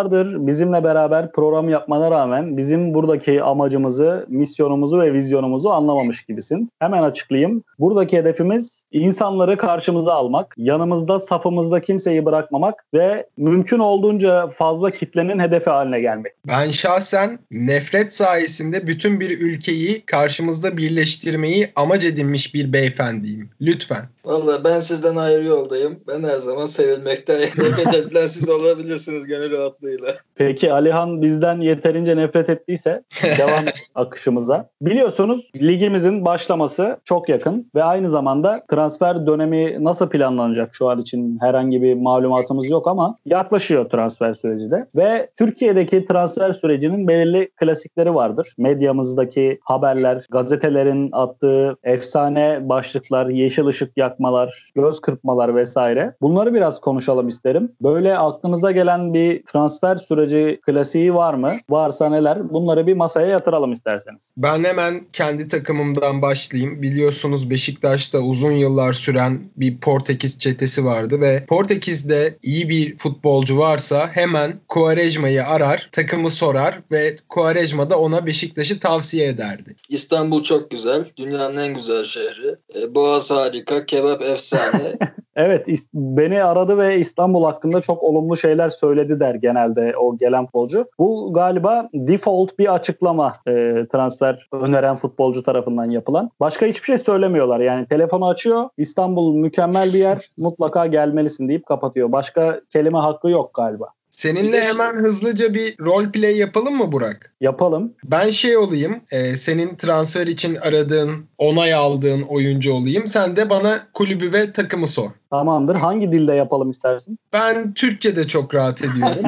haftalardır 0.00 0.46
bizimle 0.46 0.84
beraber 0.84 1.32
program 1.32 1.68
yapmana 1.68 2.10
rağmen 2.10 2.56
bizim 2.56 2.94
buradaki 2.94 3.42
amacımızı, 3.42 4.26
misyonumuzu 4.28 4.98
ve 4.98 5.12
vizyonumuzu 5.12 5.68
anlamamış 5.68 6.22
gibisin. 6.22 6.70
Hemen 6.78 7.02
açıklayayım. 7.02 7.64
Buradaki 7.78 8.18
hedefimiz 8.18 8.82
insanları 8.92 9.56
karşımıza 9.56 10.12
almak, 10.12 10.54
yanımızda 10.56 11.20
safımızda 11.20 11.80
kimseyi 11.80 12.24
bırakmamak 12.24 12.84
ve 12.94 13.26
mümkün 13.36 13.78
olduğunca 13.78 14.46
fazla 14.46 14.90
kitlenin 14.90 15.38
hedefi 15.38 15.70
haline 15.70 16.00
gelmek. 16.00 16.32
Ben 16.48 16.70
şahsen 16.70 17.38
nefret 17.50 18.14
sayesinde 18.14 18.86
bütün 18.86 19.20
bir 19.20 19.40
ülkeyi 19.40 20.02
karşımızda 20.06 20.76
birleştirmeyi 20.76 21.72
amaç 21.76 22.04
edinmiş 22.04 22.54
bir 22.54 22.72
beyefendiyim. 22.72 23.50
Lütfen. 23.60 24.04
Valla 24.24 24.64
ben 24.64 24.80
sizden 24.80 25.16
ayrı 25.16 25.44
yoldayım. 25.44 26.00
Ben 26.08 26.22
her 26.22 26.36
zaman 26.36 26.66
sevilmekten 26.66 27.40
nefret 27.40 27.94
edilen 27.94 28.26
siz 28.26 28.48
olabilirsiniz 28.48 29.26
gönül 29.26 29.52
rahatlığıyla. 29.82 30.14
Peki 30.34 30.72
Alihan 30.72 31.22
bizden 31.22 31.60
yeterince 31.60 32.16
nefret 32.16 32.50
ettiyse 32.50 33.02
devam 33.38 33.64
akışımıza. 33.94 34.68
Biliyorsunuz 34.82 35.50
ligimizin 35.56 36.24
başlaması 36.24 36.96
çok 37.04 37.28
yakın 37.28 37.70
ve 37.74 37.84
aynı 37.84 38.10
zamanda 38.10 38.60
transfer 38.70 39.26
dönemi 39.26 39.84
nasıl 39.84 40.08
planlanacak 40.08 40.74
şu 40.74 40.88
an 40.88 40.98
için 41.00 41.38
herhangi 41.40 41.82
bir 41.82 41.94
malumatımız 41.94 42.70
yok 42.70 42.88
ama 42.88 43.16
yaklaşıyor 43.26 43.88
transfer 43.88 44.34
süreci 44.34 44.70
de. 44.70 44.86
Ve 44.96 45.30
Türkiye'deki 45.36 46.06
transfer 46.06 46.52
sürecinin 46.52 47.08
belirli 47.08 47.50
klasikleri 47.50 48.14
vardır. 48.14 48.54
Medyamızdaki 48.58 49.58
haberler, 49.64 50.24
gazetelerin 50.30 51.08
attığı 51.12 51.76
efsane 51.84 52.68
başlıklar, 52.68 53.26
yeşil 53.26 53.66
ışık 53.66 53.96
yakmalar, 53.96 54.72
göz 54.74 55.00
kırpmalar 55.00 55.56
vesaire. 55.56 56.14
Bunları 56.20 56.54
biraz 56.54 56.80
konuşalım 56.80 57.28
isterim. 57.28 57.72
Böyle 57.82 58.18
aklınıza 58.18 58.70
gelen 58.70 59.14
bir 59.14 59.42
transfer 59.42 59.69
süreci 59.70 60.60
klasiği 60.66 61.14
var 61.14 61.34
mı? 61.34 61.52
Varsa 61.70 62.08
neler? 62.08 62.50
Bunları 62.52 62.86
bir 62.86 62.94
masaya 62.94 63.26
yatıralım 63.26 63.72
isterseniz. 63.72 64.22
Ben 64.36 64.64
hemen 64.64 65.04
kendi 65.12 65.48
takımımdan 65.48 66.22
başlayayım. 66.22 66.82
Biliyorsunuz 66.82 67.50
Beşiktaş'ta 67.50 68.18
uzun 68.18 68.52
yıllar 68.52 68.92
süren 68.92 69.40
bir 69.56 69.78
Portekiz 69.78 70.38
çetesi 70.38 70.84
vardı 70.84 71.20
ve 71.20 71.44
Portekiz'de 71.48 72.38
iyi 72.42 72.68
bir 72.68 72.98
futbolcu 72.98 73.58
varsa 73.58 74.10
hemen 74.12 74.52
Quaresma'yı 74.68 75.46
arar, 75.46 75.88
takımı 75.92 76.30
sorar 76.30 76.80
ve 76.92 77.16
Quaresma 77.28 77.90
da 77.90 77.98
ona 77.98 78.26
Beşiktaş'ı 78.26 78.80
tavsiye 78.80 79.28
ederdi. 79.28 79.76
İstanbul 79.88 80.42
çok 80.42 80.70
güzel. 80.70 81.04
Dünyanın 81.16 81.56
en 81.56 81.74
güzel 81.74 82.04
şehri. 82.04 82.56
E, 82.74 82.94
Boğaz 82.94 83.30
harika. 83.30 83.86
Kebap 83.86 84.22
efsane. 84.22 84.98
Evet 85.36 85.66
beni 85.94 86.44
aradı 86.44 86.78
ve 86.78 86.98
İstanbul 86.98 87.44
hakkında 87.44 87.80
çok 87.80 88.02
olumlu 88.02 88.36
şeyler 88.36 88.70
söyledi 88.70 89.20
der 89.20 89.34
genelde 89.34 89.96
o 89.96 90.18
gelen 90.18 90.44
futbolcu. 90.44 90.86
Bu 90.98 91.32
galiba 91.32 91.88
default 91.94 92.58
bir 92.58 92.74
açıklama 92.74 93.36
e, 93.48 93.52
transfer 93.92 94.48
öneren 94.52 94.96
futbolcu 94.96 95.42
tarafından 95.42 95.90
yapılan. 95.90 96.30
Başka 96.40 96.66
hiçbir 96.66 96.86
şey 96.86 96.98
söylemiyorlar. 96.98 97.60
Yani 97.60 97.86
telefonu 97.86 98.28
açıyor 98.28 98.68
İstanbul 98.76 99.34
mükemmel 99.34 99.94
bir 99.94 99.98
yer 99.98 100.30
mutlaka 100.36 100.86
gelmelisin 100.86 101.48
deyip 101.48 101.66
kapatıyor. 101.66 102.12
Başka 102.12 102.60
kelime 102.70 102.98
hakkı 102.98 103.30
yok 103.30 103.54
galiba. 103.54 103.86
Seninle 104.10 104.62
hemen 104.62 104.94
hızlıca 104.94 105.54
bir 105.54 105.74
role 105.80 106.10
play 106.10 106.36
yapalım 106.36 106.76
mı 106.76 106.92
Burak? 106.92 107.34
Yapalım. 107.40 107.94
Ben 108.04 108.30
şey 108.30 108.56
olayım, 108.56 109.00
e, 109.12 109.36
senin 109.36 109.76
transfer 109.76 110.26
için 110.26 110.54
aradığın, 110.54 111.26
onay 111.38 111.74
aldığın 111.74 112.22
oyuncu 112.22 112.72
olayım. 112.72 113.06
Sen 113.06 113.36
de 113.36 113.50
bana 113.50 113.86
kulübü 113.94 114.32
ve 114.32 114.52
takımı 114.52 114.88
sor. 114.88 115.10
Tamamdır. 115.30 115.76
Hangi 115.76 116.12
dilde 116.12 116.34
yapalım 116.34 116.70
istersin? 116.70 117.18
Ben 117.32 117.74
Türkçe'de 117.74 118.26
çok 118.26 118.54
rahat 118.54 118.82
ediyorum. 118.82 119.24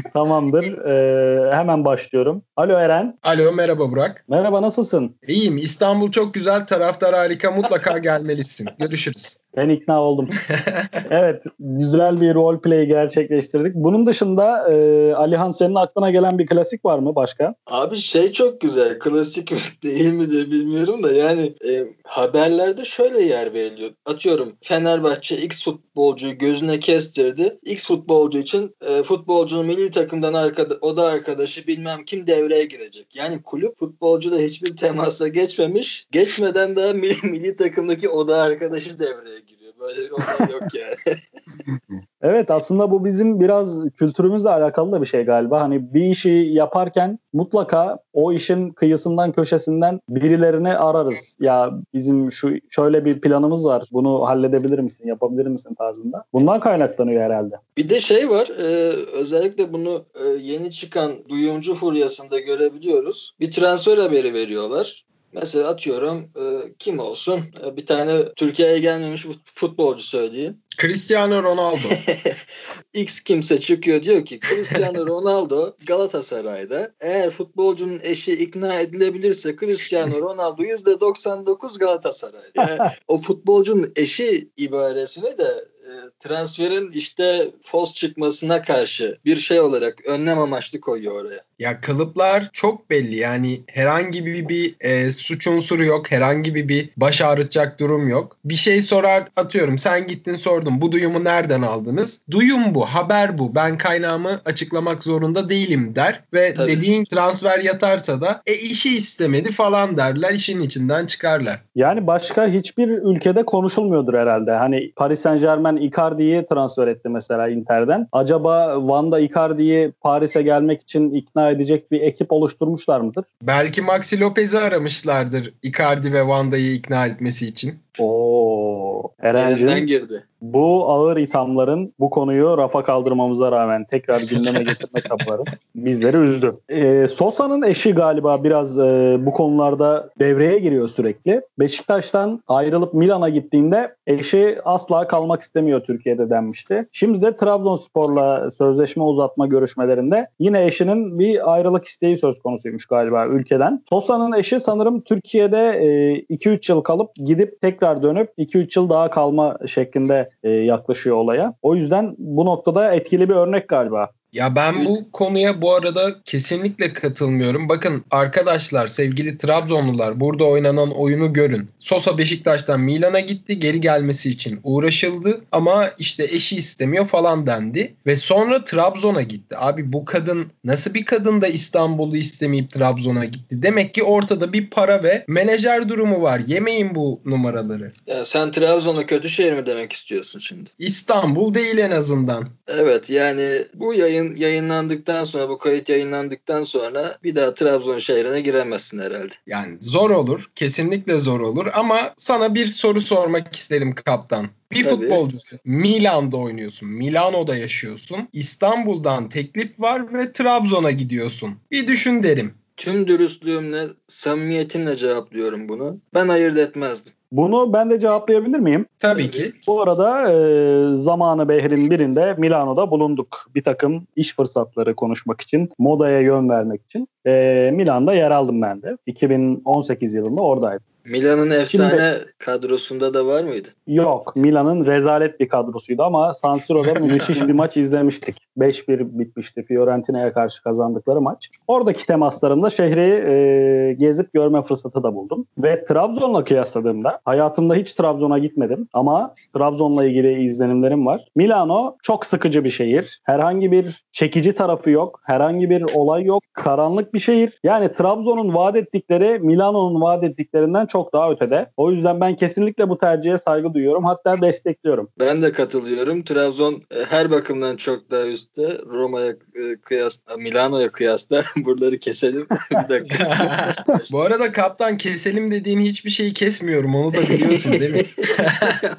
Tamamdır. 0.14 0.78
Ee, 0.78 1.54
hemen 1.54 1.84
başlıyorum. 1.84 2.42
Alo 2.56 2.72
Eren. 2.72 3.18
Alo 3.22 3.52
merhaba 3.52 3.90
Burak. 3.90 4.24
Merhaba 4.28 4.62
nasılsın? 4.62 5.16
İyiyim. 5.28 5.56
İstanbul 5.56 6.10
çok 6.10 6.34
güzel. 6.34 6.66
Taraftar 6.66 7.14
harika. 7.14 7.50
Mutlaka 7.50 7.98
gelmelisin. 7.98 8.68
Görüşürüz. 8.78 9.36
Ben 9.56 9.68
ikna 9.68 10.02
oldum. 10.02 10.28
evet, 11.10 11.42
güzel 11.58 12.20
bir 12.20 12.34
role 12.34 12.60
play 12.60 12.86
gerçekleştirdik. 12.86 13.74
Bunun 13.74 14.06
dışında 14.06 14.72
e, 14.72 15.14
Alihan 15.14 15.50
senin 15.50 15.74
aklına 15.74 16.10
gelen 16.10 16.38
bir 16.38 16.46
klasik 16.46 16.84
var 16.84 16.98
mı 16.98 17.14
başka? 17.14 17.54
Abi 17.66 17.96
şey 17.96 18.32
çok 18.32 18.60
güzel. 18.60 18.98
Klasik 18.98 19.52
değil 19.84 20.12
mi 20.12 20.30
de 20.30 20.50
bilmiyorum 20.50 21.02
da 21.02 21.12
yani 21.12 21.54
e, 21.68 21.84
haberlerde 22.04 22.84
şöyle 22.84 23.22
yer 23.22 23.54
veriliyor. 23.54 23.90
Atıyorum 24.06 24.52
Fenerbahçe 24.92 25.36
X 25.36 25.64
futbolcuyu 25.64 26.38
gözüne 26.38 26.80
kestirdi. 26.80 27.58
X 27.64 27.86
futbolcu 27.86 28.38
için 28.38 28.74
e, 28.80 29.02
futbolcunun 29.02 29.66
milli 29.66 29.90
takımdan 29.90 30.34
arkada, 30.34 30.78
o 30.80 30.96
da 30.96 31.04
arkadaşı 31.04 31.66
bilmem 31.66 32.04
kim 32.04 32.26
devreye 32.26 32.64
girecek. 32.64 33.16
Yani 33.16 33.42
kulüp 33.42 33.78
futbolcu 33.78 34.32
da 34.32 34.38
hiçbir 34.38 34.76
temasa 34.76 35.28
geçmemiş. 35.28 36.06
Geçmeden 36.10 36.76
daha 36.76 36.92
milli, 36.92 37.26
milli 37.26 37.56
takımdaki 37.56 38.08
o 38.08 38.28
da 38.28 38.42
arkadaşı 38.42 38.98
devreye 38.98 39.40
giriyor. 39.40 39.61
Böyle 39.82 40.00
bir 40.00 40.10
olay 40.10 40.52
yok 40.52 40.62
yani. 40.74 41.16
Evet 42.22 42.50
aslında 42.50 42.90
bu 42.90 43.04
bizim 43.04 43.40
biraz 43.40 43.90
kültürümüzle 43.90 44.48
alakalı 44.48 44.92
da 44.92 45.00
bir 45.00 45.06
şey 45.06 45.24
galiba. 45.24 45.60
Hani 45.60 45.94
bir 45.94 46.04
işi 46.04 46.30
yaparken 46.30 47.18
mutlaka 47.32 47.98
o 48.12 48.32
işin 48.32 48.70
kıyısından 48.70 49.32
köşesinden 49.32 50.00
birilerini 50.08 50.76
ararız. 50.76 51.36
Ya 51.40 51.70
bizim 51.94 52.32
şu 52.32 52.50
şöyle 52.70 53.04
bir 53.04 53.20
planımız 53.20 53.64
var. 53.64 53.84
Bunu 53.92 54.26
halledebilir 54.26 54.78
misin, 54.78 55.06
yapabilir 55.06 55.46
misin 55.46 55.74
tarzında. 55.74 56.24
Bundan 56.32 56.60
kaynaklanıyor 56.60 57.22
herhalde. 57.22 57.54
Bir 57.76 57.88
de 57.88 58.00
şey 58.00 58.30
var. 58.30 58.48
E, 58.58 58.64
özellikle 59.12 59.72
bunu 59.72 60.04
e, 60.24 60.28
yeni 60.42 60.70
çıkan 60.70 61.12
duyumcu 61.28 61.74
furyasında 61.74 62.40
görebiliyoruz. 62.40 63.34
Bir 63.40 63.50
transfer 63.50 63.98
haberi 63.98 64.34
veriyorlar. 64.34 65.04
Mesela 65.32 65.68
atıyorum 65.68 66.18
e, 66.20 66.72
kim 66.78 66.98
olsun? 66.98 67.40
E, 67.66 67.76
bir 67.76 67.86
tane 67.86 68.32
Türkiye'ye 68.36 68.78
gelmemiş 68.78 69.26
futbolcu 69.54 70.02
söyleyeyim. 70.02 70.62
Cristiano 70.80 71.42
Ronaldo. 71.42 71.88
X 72.94 73.20
kimse 73.20 73.60
çıkıyor 73.60 74.02
diyor 74.02 74.24
ki 74.24 74.40
Cristiano 74.40 75.06
Ronaldo 75.06 75.76
Galatasaray'da 75.86 76.92
eğer 77.00 77.30
futbolcunun 77.30 78.00
eşi 78.02 78.32
ikna 78.32 78.80
edilebilirse 78.80 79.56
Cristiano 79.56 80.20
Ronaldo 80.20 80.62
%99 80.62 81.78
Galatasaray'da. 81.78 82.62
Yani 82.62 82.90
o 83.08 83.18
futbolcunun 83.18 83.92
eşi 83.96 84.50
ibaresini 84.56 85.38
de 85.38 85.71
transferin 86.20 86.90
işte 86.90 87.50
fos 87.62 87.94
çıkmasına 87.94 88.62
karşı 88.62 89.18
bir 89.24 89.36
şey 89.36 89.60
olarak 89.60 90.06
önlem 90.06 90.38
amaçlı 90.38 90.80
koyuyor 90.80 91.24
oraya. 91.24 91.40
Ya 91.58 91.80
kalıplar 91.80 92.50
çok 92.52 92.90
belli 92.90 93.16
yani 93.16 93.60
herhangi 93.66 94.26
bir, 94.26 94.48
bir 94.48 94.76
e, 94.80 95.10
suç 95.10 95.46
unsuru 95.46 95.84
yok 95.84 96.10
herhangi 96.10 96.54
bir, 96.54 96.68
bir 96.68 96.90
baş 96.96 97.22
ağrıtacak 97.22 97.80
durum 97.80 98.08
yok. 98.08 98.36
Bir 98.44 98.54
şey 98.54 98.82
sorar 98.82 99.28
atıyorum 99.36 99.78
sen 99.78 100.06
gittin 100.06 100.34
sordun 100.34 100.80
bu 100.80 100.92
duyumu 100.92 101.24
nereden 101.24 101.62
aldınız? 101.62 102.20
Duyum 102.30 102.74
bu 102.74 102.86
haber 102.86 103.38
bu 103.38 103.54
ben 103.54 103.78
kaynağımı 103.78 104.40
açıklamak 104.44 105.02
zorunda 105.02 105.50
değilim 105.50 105.94
der 105.94 106.20
ve 106.32 106.54
Tabii. 106.54 106.70
dediğin 106.70 107.04
transfer 107.04 107.58
yatarsa 107.58 108.20
da 108.20 108.42
e 108.46 108.54
işi 108.54 108.96
istemedi 108.96 109.52
falan 109.52 109.96
derler 109.96 110.32
işin 110.32 110.60
içinden 110.60 111.06
çıkarlar. 111.06 111.62
Yani 111.74 112.06
başka 112.06 112.46
hiçbir 112.46 112.88
ülkede 112.88 113.44
konuşulmuyordur 113.44 114.14
herhalde. 114.14 114.50
Hani 114.50 114.92
Paris 114.96 115.20
Saint 115.20 115.40
Germain 115.40 115.76
Icardi'yi 115.82 116.46
transfer 116.46 116.86
etti 116.86 117.08
mesela 117.08 117.48
Inter'den. 117.48 118.08
Acaba 118.12 118.76
Van'da 118.88 119.20
Icardi'yi 119.20 119.92
Paris'e 120.00 120.42
gelmek 120.42 120.82
için 120.82 121.10
ikna 121.10 121.50
edecek 121.50 121.90
bir 121.90 122.00
ekip 122.00 122.32
oluşturmuşlar 122.32 123.00
mıdır? 123.00 123.24
Belki 123.42 123.82
Maxi 123.82 124.20
Lopez'i 124.20 124.58
aramışlardır 124.58 125.54
Icardi 125.62 126.12
ve 126.12 126.28
Vanda'yı 126.28 126.72
ikna 126.72 127.06
etmesi 127.06 127.46
için. 127.46 127.74
Oo, 127.98 128.91
Eren'cim 129.18 129.86
girdi. 129.86 130.24
bu 130.42 130.90
ağır 130.90 131.16
ithamların 131.16 131.94
bu 132.00 132.10
konuyu 132.10 132.58
rafa 132.58 132.84
kaldırmamıza 132.84 133.52
rağmen 133.52 133.84
tekrar 133.84 134.20
gündeme 134.20 134.58
getirme 134.64 135.00
çabaları 135.08 135.42
bizleri 135.74 136.16
üzdü. 136.16 136.56
Ee, 136.68 137.08
Sosa'nın 137.08 137.62
eşi 137.62 137.92
galiba 137.92 138.44
biraz 138.44 138.78
e, 138.78 139.16
bu 139.20 139.32
konularda 139.32 140.10
devreye 140.20 140.58
giriyor 140.58 140.88
sürekli. 140.88 141.42
Beşiktaş'tan 141.58 142.42
ayrılıp 142.48 142.94
Milan'a 142.94 143.28
gittiğinde 143.28 143.94
eşi 144.06 144.58
asla 144.64 145.06
kalmak 145.06 145.42
istemiyor 145.42 145.80
Türkiye'de 145.80 146.30
denmişti. 146.30 146.88
Şimdi 146.92 147.22
de 147.22 147.36
Trabzonspor'la 147.36 148.50
sözleşme 148.50 149.02
uzatma 149.02 149.46
görüşmelerinde 149.46 150.28
yine 150.38 150.66
eşinin 150.66 151.18
bir 151.18 151.54
ayrılık 151.54 151.84
isteği 151.84 152.18
söz 152.18 152.38
konusuymuş 152.38 152.86
galiba 152.86 153.26
ülkeden. 153.26 153.82
Sosa'nın 153.88 154.32
eşi 154.32 154.60
sanırım 154.60 155.00
Türkiye'de 155.00 155.58
e, 155.58 156.34
2-3 156.34 156.72
yıl 156.72 156.80
kalıp 156.80 157.10
gidip 157.16 157.60
tekrar 157.60 158.02
dönüp 158.02 158.30
2-3 158.38 158.80
yıl 158.80 158.88
daha 158.92 159.10
kalma 159.10 159.58
şeklinde 159.66 160.28
e, 160.42 160.50
yaklaşıyor 160.50 161.16
olaya. 161.16 161.54
O 161.62 161.74
yüzden 161.74 162.14
bu 162.18 162.46
noktada 162.46 162.94
etkili 162.94 163.28
bir 163.28 163.34
örnek 163.34 163.68
galiba. 163.68 164.10
Ya 164.32 164.56
ben 164.56 164.84
bu 164.84 165.12
konuya 165.12 165.62
bu 165.62 165.74
arada 165.74 166.14
kesinlikle 166.24 166.92
katılmıyorum. 166.92 167.68
Bakın 167.68 168.04
arkadaşlar, 168.10 168.86
sevgili 168.86 169.38
Trabzonlular 169.38 170.20
burada 170.20 170.44
oynanan 170.44 170.90
oyunu 170.90 171.32
görün. 171.32 171.68
Sosa 171.78 172.18
Beşiktaş'tan 172.18 172.80
Milan'a 172.80 173.20
gitti. 173.20 173.58
Geri 173.58 173.80
gelmesi 173.80 174.30
için 174.30 174.60
uğraşıldı 174.64 175.40
ama 175.52 175.90
işte 175.98 176.24
eşi 176.24 176.56
istemiyor 176.56 177.06
falan 177.06 177.46
dendi. 177.46 177.94
Ve 178.06 178.16
sonra 178.16 178.64
Trabzon'a 178.64 179.22
gitti. 179.22 179.56
Abi 179.58 179.92
bu 179.92 180.04
kadın 180.04 180.46
nasıl 180.64 180.94
bir 180.94 181.04
kadın 181.04 181.42
da 181.42 181.48
İstanbul'u 181.48 182.16
istemeyip 182.16 182.70
Trabzon'a 182.70 183.24
gitti? 183.24 183.62
Demek 183.62 183.94
ki 183.94 184.02
ortada 184.02 184.52
bir 184.52 184.70
para 184.70 185.02
ve 185.02 185.24
menajer 185.28 185.88
durumu 185.88 186.22
var. 186.22 186.42
Yemeyin 186.46 186.94
bu 186.94 187.20
numaraları. 187.24 187.92
Ya 188.06 188.24
sen 188.24 188.50
Trabzon'u 188.50 189.06
kötü 189.06 189.28
şehir 189.28 189.52
mi 189.52 189.66
demek 189.66 189.92
istiyorsun 189.92 190.38
şimdi? 190.38 190.70
İstanbul 190.78 191.54
değil 191.54 191.78
en 191.78 191.90
azından. 191.90 192.48
Evet 192.68 193.10
yani 193.10 193.64
bu 193.74 193.94
yayın 193.94 194.21
yayınlandıktan 194.36 195.24
sonra 195.24 195.48
bu 195.48 195.58
kayıt 195.58 195.88
yayınlandıktan 195.88 196.62
sonra 196.62 197.18
bir 197.24 197.34
daha 197.34 197.54
Trabzon 197.54 197.98
şehrine 197.98 198.40
giremezsin 198.40 198.98
herhalde. 198.98 199.34
Yani 199.46 199.76
zor 199.80 200.10
olur. 200.10 200.50
Kesinlikle 200.54 201.18
zor 201.18 201.40
olur 201.40 201.66
ama 201.74 202.14
sana 202.16 202.54
bir 202.54 202.66
soru 202.66 203.00
sormak 203.00 203.56
isterim 203.56 203.94
kaptan. 203.94 204.48
Bir 204.72 204.84
Tabii. 204.84 205.02
futbolcusun. 205.02 205.58
Milan'da 205.64 206.36
oynuyorsun. 206.36 206.88
Milano'da 206.88 207.56
yaşıyorsun. 207.56 208.28
İstanbul'dan 208.32 209.28
teklif 209.28 209.80
var 209.80 210.14
ve 210.14 210.32
Trabzon'a 210.32 210.90
gidiyorsun. 210.90 211.50
Bir 211.70 211.86
düşün 211.86 212.22
derim. 212.22 212.54
Tüm 212.76 213.08
dürüstlüğümle, 213.08 213.88
samimiyetimle 214.08 214.96
cevaplıyorum 214.96 215.68
bunu. 215.68 216.00
Ben 216.14 216.28
ayırt 216.28 216.58
etmezdim. 216.58 217.12
Bunu 217.32 217.72
ben 217.72 217.90
de 217.90 218.00
cevaplayabilir 218.00 218.58
miyim? 218.58 218.86
Tabii 219.00 219.30
ki. 219.30 219.52
Bu 219.66 219.82
arada 219.82 220.32
e, 220.32 220.96
zamanı 220.96 221.48
Behr'in 221.48 221.90
birinde 221.90 222.34
Milano'da 222.38 222.90
bulunduk. 222.90 223.46
Bir 223.54 223.64
takım 223.64 224.06
iş 224.16 224.36
fırsatları 224.36 224.94
konuşmak 224.94 225.40
için, 225.40 225.70
modaya 225.78 226.20
yön 226.20 226.48
vermek 226.48 226.82
için. 226.84 227.08
E, 227.26 227.70
Milan'da 227.74 228.14
yer 228.14 228.30
aldım 228.30 228.62
ben 228.62 228.82
de. 228.82 228.96
2018 229.06 230.14
yılında 230.14 230.42
oradaydım. 230.42 230.91
Milan'ın 231.04 231.50
efsane 231.50 232.14
kadrosunda 232.38 233.14
da 233.14 233.26
var 233.26 233.42
mıydı? 233.42 233.68
Yok, 233.86 234.36
Milan'ın 234.36 234.86
rezalet 234.86 235.40
bir 235.40 235.48
kadrosuydu 235.48 236.02
ama 236.02 236.34
San 236.34 236.58
Siro'da 236.58 237.00
müthiş 237.00 237.40
bir 237.40 237.52
maç 237.52 237.76
izlemiştik. 237.76 238.36
5-1 238.58 239.18
bitmişti 239.18 239.64
Fiorentina'ya 239.64 240.32
karşı 240.32 240.62
kazandıkları 240.62 241.20
maç. 241.20 241.50
Oradaki 241.68 242.06
temaslarımda 242.06 242.70
şehri 242.70 243.00
e, 243.00 243.92
gezip 243.92 244.32
görme 244.32 244.62
fırsatı 244.62 245.02
da 245.02 245.14
buldum. 245.14 245.46
Ve 245.58 245.84
Trabzon'la 245.84 246.44
kıyasladığımda 246.44 247.20
hayatımda 247.24 247.74
hiç 247.74 247.94
Trabzon'a 247.94 248.38
gitmedim 248.38 248.88
ama 248.92 249.34
Trabzon'la 249.54 250.04
ilgili 250.04 250.44
izlenimlerim 250.44 251.06
var. 251.06 251.28
Milano 251.36 251.96
çok 252.02 252.26
sıkıcı 252.26 252.64
bir 252.64 252.70
şehir. 252.70 253.20
Herhangi 253.24 253.72
bir 253.72 254.04
çekici 254.12 254.52
tarafı 254.52 254.90
yok. 254.90 255.20
Herhangi 255.24 255.70
bir 255.70 255.82
olay 255.94 256.24
yok. 256.24 256.42
Karanlık 256.52 257.14
bir 257.14 257.18
şehir. 257.18 257.60
Yani 257.64 257.92
Trabzon'un 257.92 258.54
vaat 258.54 258.76
ettikleri 258.76 259.38
Milano'nun 259.38 260.00
vaat 260.00 260.24
ettiklerinden 260.24 260.86
çok 260.92 261.12
daha 261.12 261.30
ötede. 261.30 261.66
O 261.76 261.92
yüzden 261.92 262.20
ben 262.20 262.36
kesinlikle 262.36 262.88
bu 262.88 262.98
tercihe 262.98 263.38
saygı 263.38 263.74
duyuyorum. 263.74 264.04
Hatta 264.04 264.40
destekliyorum. 264.42 265.08
Ben 265.18 265.42
de 265.42 265.52
katılıyorum. 265.52 266.22
Trabzon 266.22 266.74
e, 266.74 267.04
her 267.08 267.30
bakımdan 267.30 267.76
çok 267.76 268.10
daha 268.10 268.26
üstte. 268.26 268.78
Roma'ya 268.86 269.28
e, 269.30 269.76
kıyas, 269.82 270.18
Milano'ya 270.38 270.92
kıyasla 270.92 271.42
buraları 271.56 271.98
keselim. 271.98 272.46
bir 272.70 272.88
dakika. 272.88 273.74
Bu 274.12 274.20
arada 274.20 274.52
kaptan 274.52 274.96
keselim 274.96 275.50
dediğin 275.50 275.80
hiçbir 275.80 276.10
şeyi 276.10 276.32
kesmiyorum. 276.32 276.94
Onu 276.94 277.12
da 277.12 277.18
biliyorsun 277.18 277.72
değil 277.72 277.94
mi? 277.94 278.04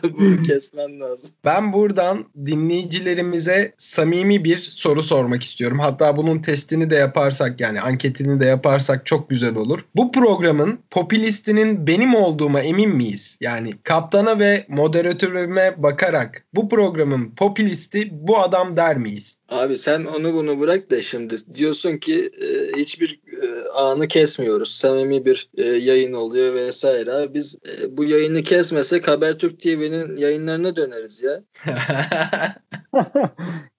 Bunu 0.03 0.43
kesmen 0.43 0.99
lazım. 0.99 1.29
Ben 1.45 1.73
buradan 1.73 2.25
dinleyicilerimize 2.45 3.73
samimi 3.77 4.43
bir 4.43 4.57
soru 4.57 5.03
sormak 5.03 5.43
istiyorum. 5.43 5.79
Hatta 5.79 6.17
bunun 6.17 6.39
testini 6.39 6.89
de 6.89 6.95
yaparsak 6.95 7.61
yani 7.61 7.81
anketini 7.81 8.41
de 8.41 8.45
yaparsak 8.45 9.05
çok 9.05 9.29
güzel 9.29 9.55
olur. 9.55 9.79
Bu 9.95 10.11
programın 10.11 10.79
popülistinin 10.91 11.82
benim 11.87 12.15
olduğuma 12.15 12.61
emin 12.61 12.89
miyiz? 12.89 13.37
Yani 13.41 13.73
kaptana 13.83 14.39
ve 14.39 14.65
moderatörüme 14.67 15.83
bakarak 15.83 16.45
bu 16.53 16.69
programın 16.69 17.35
popülisti 17.35 18.09
bu 18.11 18.39
adam 18.39 18.77
der 18.77 18.97
miyiz? 18.97 19.37
Abi 19.53 19.77
sen 19.77 20.05
onu 20.05 20.33
bunu 20.33 20.59
bırak 20.59 20.91
da 20.91 21.01
şimdi 21.01 21.35
diyorsun 21.55 21.97
ki 21.97 22.31
e, 22.41 22.77
hiçbir 22.79 23.19
e, 23.41 23.69
anı 23.69 24.07
kesmiyoruz. 24.07 24.69
Samimi 24.71 25.25
bir 25.25 25.49
e, 25.57 25.63
yayın 25.63 26.13
oluyor 26.13 26.53
vesaire. 26.53 27.33
Biz 27.33 27.55
e, 27.67 27.97
bu 27.97 28.03
yayını 28.03 28.43
kesmesek 28.43 29.07
Habertürk 29.07 29.59
TV'nin 29.59 30.17
yayınlarına 30.17 30.75
döneriz 30.75 31.23
ya. 31.23 31.43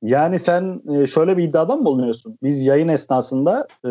Yani 0.02 0.38
sen 0.38 0.82
e, 1.02 1.06
şöyle 1.06 1.36
bir 1.36 1.42
iddiada 1.42 1.76
mı 1.76 1.84
bulunuyorsun? 1.84 2.38
Biz 2.42 2.64
yayın 2.64 2.88
esnasında 2.88 3.66
e, 3.84 3.88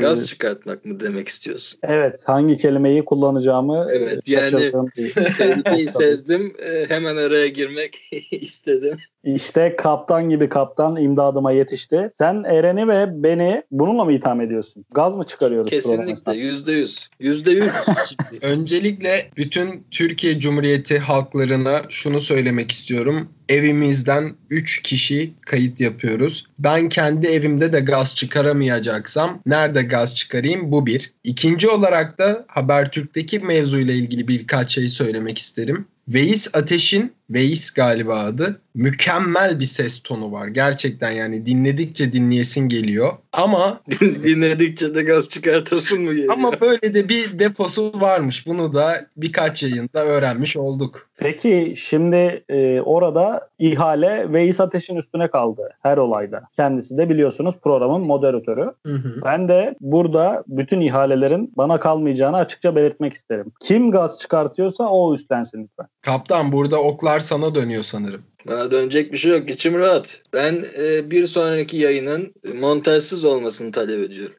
Gaz 0.00 0.26
çıkartmak 0.28 0.84
mı 0.84 1.00
demek 1.00 1.28
istiyorsun? 1.28 1.80
evet 1.82 2.20
hangi 2.24 2.56
kelimeyi 2.56 3.04
kullanacağımı 3.04 3.86
Evet, 3.90 4.28
e, 4.28 4.32
yani- 4.32 4.72
bir- 4.96 5.12
Tehlikeyi 5.38 5.88
sezdim. 5.92 6.52
E, 6.62 6.84
hemen 6.88 7.16
araya 7.16 7.48
girmek 7.48 7.98
istedim. 8.30 8.96
İşte 9.24 9.76
kaptan 9.76 10.30
gibi 10.30 10.48
kaptan 10.48 10.96
imdadıma 10.96 11.52
yetişti. 11.52 12.10
Sen 12.18 12.44
Eren'i 12.44 12.88
ve 12.88 13.22
beni 13.22 13.62
bununla 13.70 14.04
mı 14.04 14.12
itham 14.12 14.40
ediyorsun? 14.40 14.84
Gaz 14.94 15.16
mı 15.16 15.24
çıkarıyoruz? 15.24 15.70
Kesinlikle. 15.70 16.36
Yüzde 16.36 16.72
yüz. 16.72 17.08
Yüzde 17.20 17.50
yüz. 17.50 17.72
Öncelikle 18.42 19.30
bütün 19.36 19.84
Türkiye 19.90 20.38
Cumhuriyeti 20.38 20.98
halklarına 20.98 21.82
şunu 21.88 22.20
söylemek 22.20 22.72
istiyorum. 22.72 23.28
Evimizden 23.48 24.34
3 24.50 24.82
kişi 24.82 25.32
kayıt 25.46 25.80
yapıyoruz. 25.80 26.46
Ben 26.58 26.88
kendi 26.88 27.26
evimde 27.26 27.72
de 27.72 27.80
gaz 27.80 28.14
çıkaramayacaksam 28.16 29.40
nerede 29.46 29.82
gaz 29.82 30.16
çıkarayım? 30.16 30.72
Bu 30.72 30.86
bir. 30.86 31.12
İkinci 31.24 31.68
olarak 31.68 32.18
da 32.18 32.44
Habertürk'teki 32.48 33.38
mevzuyla 33.38 33.94
ilgili 33.94 34.28
birkaç 34.28 34.74
şey 34.74 34.88
söylemek 34.88 35.38
isterim. 35.38 35.86
Veys 36.08 36.54
Ateş'in, 36.54 37.12
Veys 37.30 37.70
galiba 37.70 38.18
adı, 38.20 38.60
mükemmel 38.74 39.60
bir 39.60 39.66
ses 39.66 40.02
tonu 40.02 40.32
var. 40.32 40.48
Gerçekten 40.48 41.10
yani 41.10 41.46
dinledikçe 41.46 42.12
dinleyesin 42.12 42.68
geliyor. 42.68 43.12
Ama 43.32 43.80
Dinledikçe 44.00 44.94
de 44.94 45.02
gaz 45.02 45.28
çıkartasın 45.28 46.02
mı 46.02 46.14
geliyor? 46.14 46.32
ama 46.34 46.60
böyle 46.60 46.94
de 46.94 47.08
bir 47.08 47.38
defosu 47.38 47.92
varmış. 48.00 48.46
Bunu 48.46 48.74
da 48.74 49.06
birkaç 49.16 49.62
yayında 49.62 50.04
öğrenmiş 50.04 50.56
olduk. 50.56 51.08
Peki 51.18 51.74
şimdi 51.76 52.44
e, 52.48 52.80
orada 52.80 53.48
ihale 53.58 54.32
Veys 54.32 54.60
Ateş'in 54.60 54.96
üstüne 54.96 55.28
kaldı 55.28 55.70
her 55.82 55.96
olayda. 55.96 56.42
Kendisi 56.56 56.98
de 56.98 57.08
biliyorsunuz 57.08 57.54
programın 57.62 58.06
moderatörü. 58.06 58.72
Hı 58.86 58.92
hı. 58.92 59.20
Ben 59.24 59.48
de 59.48 59.74
burada 59.80 60.44
bütün 60.46 60.80
ihalelerin 60.80 61.52
bana 61.56 61.80
kalmayacağını 61.80 62.36
açıkça 62.36 62.76
belirtmek 62.76 63.14
isterim. 63.14 63.52
Kim 63.60 63.90
gaz 63.90 64.18
çıkartıyorsa 64.18 64.88
o 64.88 65.14
üstlensin 65.14 65.62
lütfen. 65.62 65.86
Kaptan 66.02 66.52
burada 66.52 66.82
oklar 66.82 67.20
sana 67.20 67.54
dönüyor 67.54 67.82
sanırım. 67.82 68.22
Bana 68.46 68.70
dönecek 68.70 69.12
bir 69.12 69.18
şey 69.18 69.32
yok. 69.32 69.50
İçim 69.50 69.78
rahat. 69.78 70.22
Ben 70.32 70.64
e, 70.78 71.10
bir 71.10 71.26
sonraki 71.26 71.76
yayının 71.76 72.34
montajsız 72.60 73.24
olmasını 73.24 73.72
talep 73.72 74.10
ediyorum. 74.10 74.36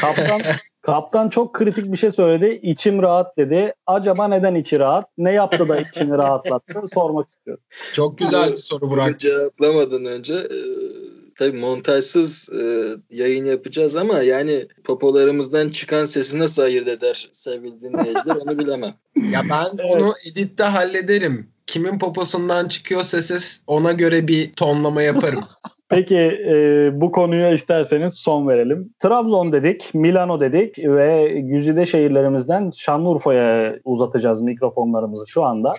Kaptan 0.00 0.40
Kaptan 0.82 1.28
çok 1.28 1.54
kritik 1.54 1.92
bir 1.92 1.96
şey 1.96 2.10
söyledi. 2.10 2.60
İçim 2.62 3.02
rahat 3.02 3.36
dedi. 3.36 3.74
Acaba 3.86 4.28
neden 4.28 4.54
içi 4.54 4.78
rahat? 4.78 5.04
Ne 5.18 5.32
yaptı 5.32 5.68
da 5.68 5.80
içini 5.80 6.12
rahatlattı? 6.18 6.82
Sormak 6.94 7.28
istiyorum. 7.28 7.64
Çok 7.92 8.18
güzel 8.18 8.52
bir 8.52 8.56
soru 8.56 8.90
Burak. 8.90 9.20
cevaplamadan 9.20 10.04
önce 10.04 10.34
e, 10.34 10.58
tabii 11.38 11.58
montajsız 11.58 12.48
e, 12.52 12.86
yayın 13.10 13.44
yapacağız 13.44 13.96
ama 13.96 14.18
yani 14.18 14.66
popolarımızdan 14.84 15.68
çıkan 15.68 16.04
sesi 16.04 16.38
nasıl 16.38 16.62
ayırt 16.62 16.88
eder 16.88 17.28
sevgili 17.32 17.80
dinleyiciler 17.80 18.36
onu 18.36 18.58
bilemem. 18.58 18.94
Ya 19.32 19.42
ben 19.50 19.66
Evet. 19.78 20.02
onu 20.02 20.12
editte 20.30 20.64
hallederim. 20.64 21.50
Kimin 21.66 21.98
poposundan 21.98 22.68
çıkıyorsa 22.68 23.22
ses 23.22 23.62
ona 23.66 23.92
göre 23.92 24.28
bir 24.28 24.52
tonlama 24.52 25.02
yaparım. 25.02 25.44
Peki 25.90 26.16
e, 26.16 26.90
bu 27.00 27.12
konuya 27.12 27.50
isterseniz 27.50 28.14
son 28.14 28.48
verelim. 28.48 28.94
Trabzon 28.98 29.52
dedik, 29.52 29.90
Milano 29.94 30.40
dedik 30.40 30.78
ve 30.78 31.40
güzide 31.40 31.86
şehirlerimizden 31.86 32.70
Şanlıurfa'ya 32.76 33.76
uzatacağız 33.84 34.42
mikrofonlarımızı 34.42 35.30
şu 35.30 35.44
anda. 35.44 35.72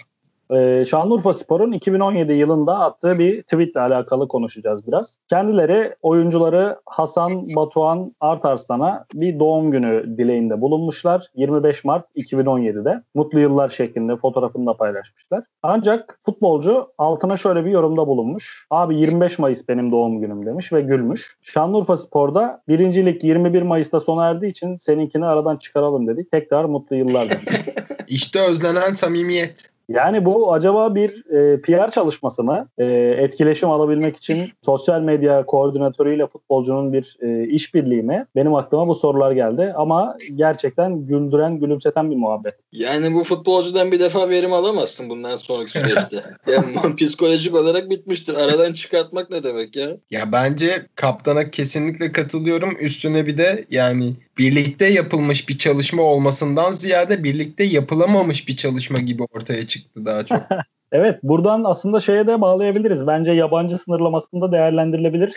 E, 0.52 0.86
Şanlıurfa 0.86 1.34
Spor'un 1.34 1.72
2017 1.72 2.34
yılında 2.34 2.80
attığı 2.80 3.20
bir 3.20 3.42
tweetle 3.42 3.80
alakalı 3.80 4.28
konuşacağız 4.28 4.88
biraz. 4.88 5.18
Kendileri 5.30 5.96
oyuncuları 6.02 6.78
Hasan 6.86 7.56
Batuhan 7.56 8.16
Artarslan'a 8.20 9.06
bir 9.14 9.40
doğum 9.40 9.72
günü 9.72 10.18
dileğinde 10.18 10.62
bulunmuşlar. 10.62 11.28
25 11.36 11.86
Mart 11.86 12.06
2017'de. 12.16 13.04
Mutlu 13.16 13.40
yıllar 13.40 13.70
şeklinde 13.70 14.16
fotoğrafını 14.16 14.66
da 14.66 14.78
paylaşmışlar. 14.78 15.44
Ancak 15.64 16.20
futbolcu 16.26 16.88
altına 16.98 17.38
şöyle 17.38 17.66
bir 17.66 17.72
yorumda 17.72 18.08
bulunmuş. 18.08 18.68
Abi 18.70 18.98
25 18.98 19.40
Mayıs 19.40 19.68
benim 19.70 19.92
doğum 19.92 20.22
günüm 20.22 20.46
demiş 20.46 20.74
ve 20.74 20.82
gülmüş. 20.82 21.38
Şanlıurfa 21.42 21.98
Spor'da 21.98 22.62
birincilik 22.68 23.24
21 23.24 23.62
Mayıs'ta 23.62 24.00
sona 24.00 24.30
erdiği 24.30 24.52
için 24.52 24.76
seninkini 24.78 25.26
aradan 25.26 25.58
çıkaralım 25.58 26.08
dedik. 26.08 26.32
Tekrar 26.32 26.66
mutlu 26.66 26.96
yıllar 26.96 27.30
demiş. 27.30 27.46
İşte 28.08 28.42
özlenen 28.42 28.92
samimiyet. 28.92 29.72
Yani 29.96 30.26
bu 30.26 30.54
acaba 30.54 30.96
bir 30.96 31.26
e, 31.36 31.62
PR 31.62 31.92
çalışması 31.92 32.44
mı? 32.44 32.68
E, 32.78 32.86
etkileşim 33.18 33.70
alabilmek 33.70 34.18
için 34.18 34.50
sosyal 34.66 35.02
medya 35.02 35.46
koordinatörüyle 35.46 36.28
futbolcunun 36.28 36.94
bir 36.94 37.18
e, 37.22 37.48
işbirliği 37.48 38.04
mi? 38.04 38.26
Benim 38.36 38.56
aklıma 38.56 38.88
bu 38.88 38.96
sorular 38.96 39.32
geldi 39.32 39.74
ama 39.76 40.18
gerçekten 40.36 41.06
güldüren, 41.06 41.60
gülümseten 41.60 42.12
bir 42.12 42.16
muhabbet. 42.16 42.56
Yani 42.72 43.14
bu 43.14 43.24
futbolcudan 43.24 43.92
bir 43.92 44.00
defa 44.00 44.30
verim 44.30 44.54
alamazsın 44.54 45.10
bundan 45.10 45.36
sonraki 45.36 45.72
süreçte. 45.72 46.24
yani 46.48 46.96
psikolojik 46.96 47.56
olarak 47.56 47.90
bitmiştir. 47.90 48.34
Aradan 48.34 48.74
çıkartmak 48.74 49.30
ne 49.30 49.44
demek 49.44 49.76
ya? 49.76 49.98
Ya 50.12 50.32
bence 50.32 50.86
kaptana 50.96 51.50
kesinlikle 51.52 52.12
katılıyorum. 52.12 52.78
Üstüne 52.80 53.26
bir 53.26 53.38
de 53.38 53.66
yani 53.70 54.14
birlikte 54.38 54.86
yapılmış 54.86 55.50
bir 55.50 55.58
çalışma 55.58 56.04
olmasından 56.04 56.72
ziyade 56.72 57.24
birlikte 57.24 57.64
yapılamamış 57.64 58.48
bir 58.48 58.56
çalışma 58.56 59.00
gibi 59.00 59.24
ortaya 59.34 59.68
çıktı 59.68 60.06
daha 60.06 60.26
çok. 60.26 60.42
Evet 60.92 61.20
buradan 61.24 61.64
aslında 61.64 62.00
şeye 62.00 62.28
de 62.28 62.42
bağlayabiliriz. 62.42 63.08
Bence 63.08 63.32
yabancı 63.32 63.78
sınırlamasında 63.78 64.52
değerlendirilebilir. 64.52 65.28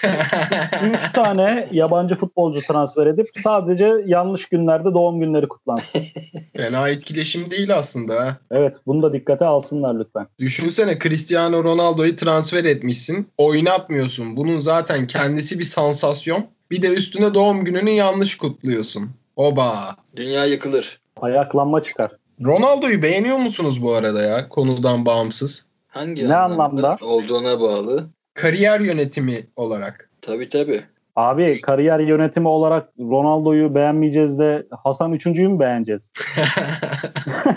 3 1.07 1.13
tane 1.15 1.69
yabancı 1.73 2.15
futbolcu 2.15 2.61
transfer 2.61 3.07
edip 3.07 3.27
sadece 3.45 3.95
yanlış 4.07 4.47
günlerde 4.47 4.95
doğum 4.95 5.21
günleri 5.21 5.49
kutlansın. 5.49 6.03
Fena 6.57 6.89
etkileşim 6.89 7.51
değil 7.51 7.77
aslında. 7.77 8.37
Evet 8.51 8.77
bunu 8.87 9.03
da 9.03 9.13
dikkate 9.13 9.45
alsınlar 9.45 9.99
lütfen. 9.99 10.27
Düşünsene 10.39 10.99
Cristiano 10.99 11.65
Ronaldo'yu 11.65 12.17
transfer 12.17 12.65
etmişsin. 12.65 13.29
Oynatmıyorsun. 13.39 14.37
Bunun 14.37 14.61
zaten 14.61 15.07
kendisi 15.07 15.59
bir 15.59 15.65
sansasyon. 15.65 16.47
Bir 16.71 16.83
de 16.83 16.89
üstüne 16.89 17.35
doğum 17.35 17.65
gününü 17.65 17.91
yanlış 17.91 18.37
kutluyorsun. 18.39 19.11
Oba. 19.37 19.97
Dünya 20.17 20.45
yıkılır. 20.45 21.01
Ayaklanma 21.21 21.83
çıkar. 21.83 22.11
Ronaldo'yu 22.45 23.03
beğeniyor 23.03 23.37
musunuz 23.39 23.83
bu 23.83 23.95
arada 23.95 24.23
ya 24.23 24.49
konudan 24.49 25.07
bağımsız? 25.07 25.67
Hangi 25.89 26.29
Ne 26.29 26.37
anlamda? 26.37 26.99
olduğuna 27.01 27.61
bağlı. 27.61 28.07
Kariyer 28.35 28.81
yönetimi 28.81 29.47
olarak. 29.57 30.11
Tabii 30.23 30.49
tabii. 30.49 30.81
Abi 31.17 31.61
kariyer 31.61 31.99
yönetimi 32.01 32.49
olarak 32.49 32.89
Ronaldo'yu 33.01 33.75
beğenmeyeceğiz 33.75 34.39
de 34.39 34.67
Hasan 34.85 35.13
üçüncüyü 35.13 35.49
mü 35.49 35.61
beğeneceğiz? 35.61 36.03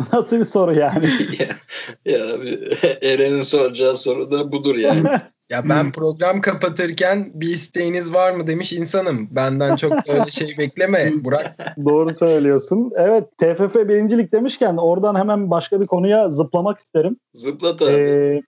Nasıl 0.12 0.38
bir 0.38 0.44
soru 0.44 0.74
yani? 0.74 1.04
ya, 1.38 1.46
ya 2.14 2.26
Eren'in 3.02 3.42
soracağı 3.42 3.94
soru 3.94 4.30
da 4.30 4.52
budur 4.52 4.76
yani. 4.76 5.08
Ya 5.50 5.68
ben 5.68 5.92
program 5.92 6.40
kapatırken 6.40 7.30
bir 7.34 7.48
isteğiniz 7.48 8.14
var 8.14 8.32
mı 8.32 8.46
demiş 8.46 8.72
insanım. 8.72 9.28
Benden 9.30 9.76
çok 9.76 9.92
da 9.92 10.12
öyle 10.12 10.30
şey 10.30 10.54
bekleme 10.58 11.12
Burak. 11.24 11.56
Doğru 11.84 12.14
söylüyorsun. 12.14 12.92
Evet 12.96 13.24
TFF 13.38 13.74
birincilik 13.74 14.32
demişken 14.32 14.76
oradan 14.76 15.14
hemen 15.14 15.50
başka 15.50 15.80
bir 15.80 15.86
konuya 15.86 16.28
zıplamak 16.28 16.78
isterim. 16.78 17.16
Zıplat 17.34 17.82
abi. 17.82 17.90
Ee, 17.92 18.42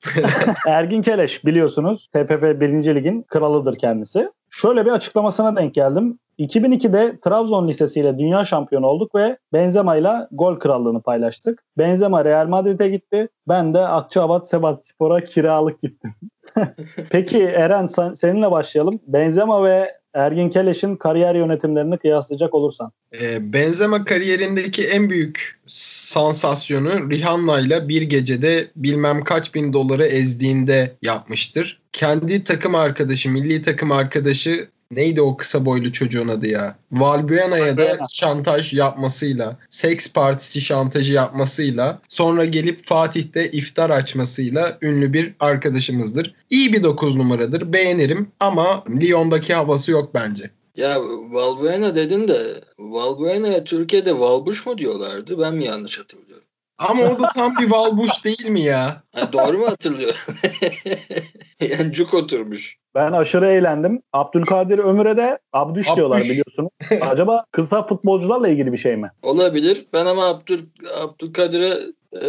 Ergin 0.68 1.02
Keleş 1.02 1.44
biliyorsunuz 1.44 2.08
TFF 2.12 2.42
1. 2.42 2.94
Lig'in 2.94 3.22
kralıdır 3.22 3.76
kendisi. 3.76 4.28
Şöyle 4.54 4.86
bir 4.86 4.90
açıklamasına 4.90 5.56
denk 5.56 5.74
geldim. 5.74 6.18
2002'de 6.38 7.20
Trabzon 7.20 7.68
Lisesi 7.68 8.00
ile 8.00 8.18
dünya 8.18 8.44
şampiyonu 8.44 8.86
olduk 8.86 9.14
ve 9.14 9.36
Benzema 9.52 9.96
ile 9.96 10.12
gol 10.32 10.58
krallığını 10.58 11.02
paylaştık. 11.02 11.64
Benzema 11.78 12.24
Real 12.24 12.46
Madrid'e 12.48 12.88
gitti. 12.88 13.28
Ben 13.48 13.74
de 13.74 13.78
Akçaabat 13.78 14.48
Sebatspor'a 14.48 15.20
kiralık 15.24 15.82
gittim. 15.82 16.14
Peki 17.10 17.42
Eren 17.42 17.86
sen- 17.86 18.14
seninle 18.14 18.50
başlayalım. 18.50 19.00
Benzema 19.06 19.64
ve 19.64 19.92
Ergin 20.14 20.50
Keleş'in 20.50 20.96
kariyer 20.96 21.34
yönetimlerini 21.34 21.98
kıyaslayacak 21.98 22.54
olursan. 22.54 22.92
Ee, 23.20 23.52
Benzema 23.52 24.04
kariyerindeki 24.04 24.86
en 24.86 25.10
büyük 25.10 25.60
sansasyonu 25.66 27.10
Rihanna 27.10 27.60
ile 27.60 27.88
bir 27.88 28.02
gecede 28.02 28.70
bilmem 28.76 29.24
kaç 29.24 29.54
bin 29.54 29.72
doları 29.72 30.04
ezdiğinde 30.04 30.96
yapmıştır. 31.02 31.80
Kendi 31.92 32.44
takım 32.44 32.74
arkadaşı, 32.74 33.30
milli 33.30 33.62
takım 33.62 33.92
arkadaşı 33.92 34.68
neydi 34.96 35.22
o 35.22 35.36
kısa 35.36 35.64
boylu 35.64 35.92
çocuğun 35.92 36.28
adı 36.28 36.46
ya? 36.46 36.76
Valbuena'ya 36.92 37.76
da 37.76 37.98
şantaj 38.12 38.72
yapmasıyla, 38.72 39.56
seks 39.70 40.12
partisi 40.12 40.60
şantajı 40.60 41.12
yapmasıyla, 41.12 42.00
sonra 42.08 42.44
gelip 42.44 42.86
Fatih'te 42.86 43.50
iftar 43.50 43.90
açmasıyla 43.90 44.78
ünlü 44.82 45.12
bir 45.12 45.34
arkadaşımızdır. 45.40 46.34
İyi 46.50 46.72
bir 46.72 46.82
9 46.82 47.16
numaradır, 47.16 47.72
beğenirim 47.72 48.28
ama 48.40 48.84
Lyon'daki 49.00 49.54
havası 49.54 49.90
yok 49.90 50.14
bence. 50.14 50.50
Ya 50.76 51.00
Valbuena 51.30 51.94
dedin 51.94 52.28
de 52.28 52.60
Valbuena'ya 52.78 53.64
Türkiye'de 53.64 54.20
Valbuş 54.20 54.66
mu 54.66 54.78
diyorlardı? 54.78 55.38
Ben 55.38 55.54
mi 55.54 55.66
yanlış 55.66 55.98
hatırlıyorum? 55.98 56.44
Ama 56.78 57.04
o 57.04 57.18
da 57.18 57.30
tam 57.34 57.56
bir 57.56 57.70
Valbuş 57.70 58.24
değil 58.24 58.46
mi 58.46 58.60
ya? 58.60 59.02
Ha, 59.12 59.32
doğru 59.32 59.58
mu 59.58 59.66
hatırlıyorum? 59.66 60.20
yani 61.70 61.92
cuk 61.92 62.14
oturmuş. 62.14 62.76
Ben 62.94 63.12
aşırı 63.12 63.46
eğlendim. 63.46 64.02
Abdülkadir 64.12 64.78
Ömür'e 64.78 65.16
de 65.16 65.38
Abdüş, 65.52 65.86
Abdüş. 65.88 65.96
diyorlar 65.96 66.20
biliyorsunuz. 66.20 66.70
Acaba 67.00 67.44
kısa 67.52 67.86
futbolcularla 67.86 68.48
ilgili 68.48 68.72
bir 68.72 68.78
şey 68.78 68.96
mi? 68.96 69.10
Olabilir. 69.22 69.86
Ben 69.92 70.06
ama 70.06 70.26
Abdül, 70.26 70.60
Abdülkadir'e 71.02 71.78
e, 72.20 72.28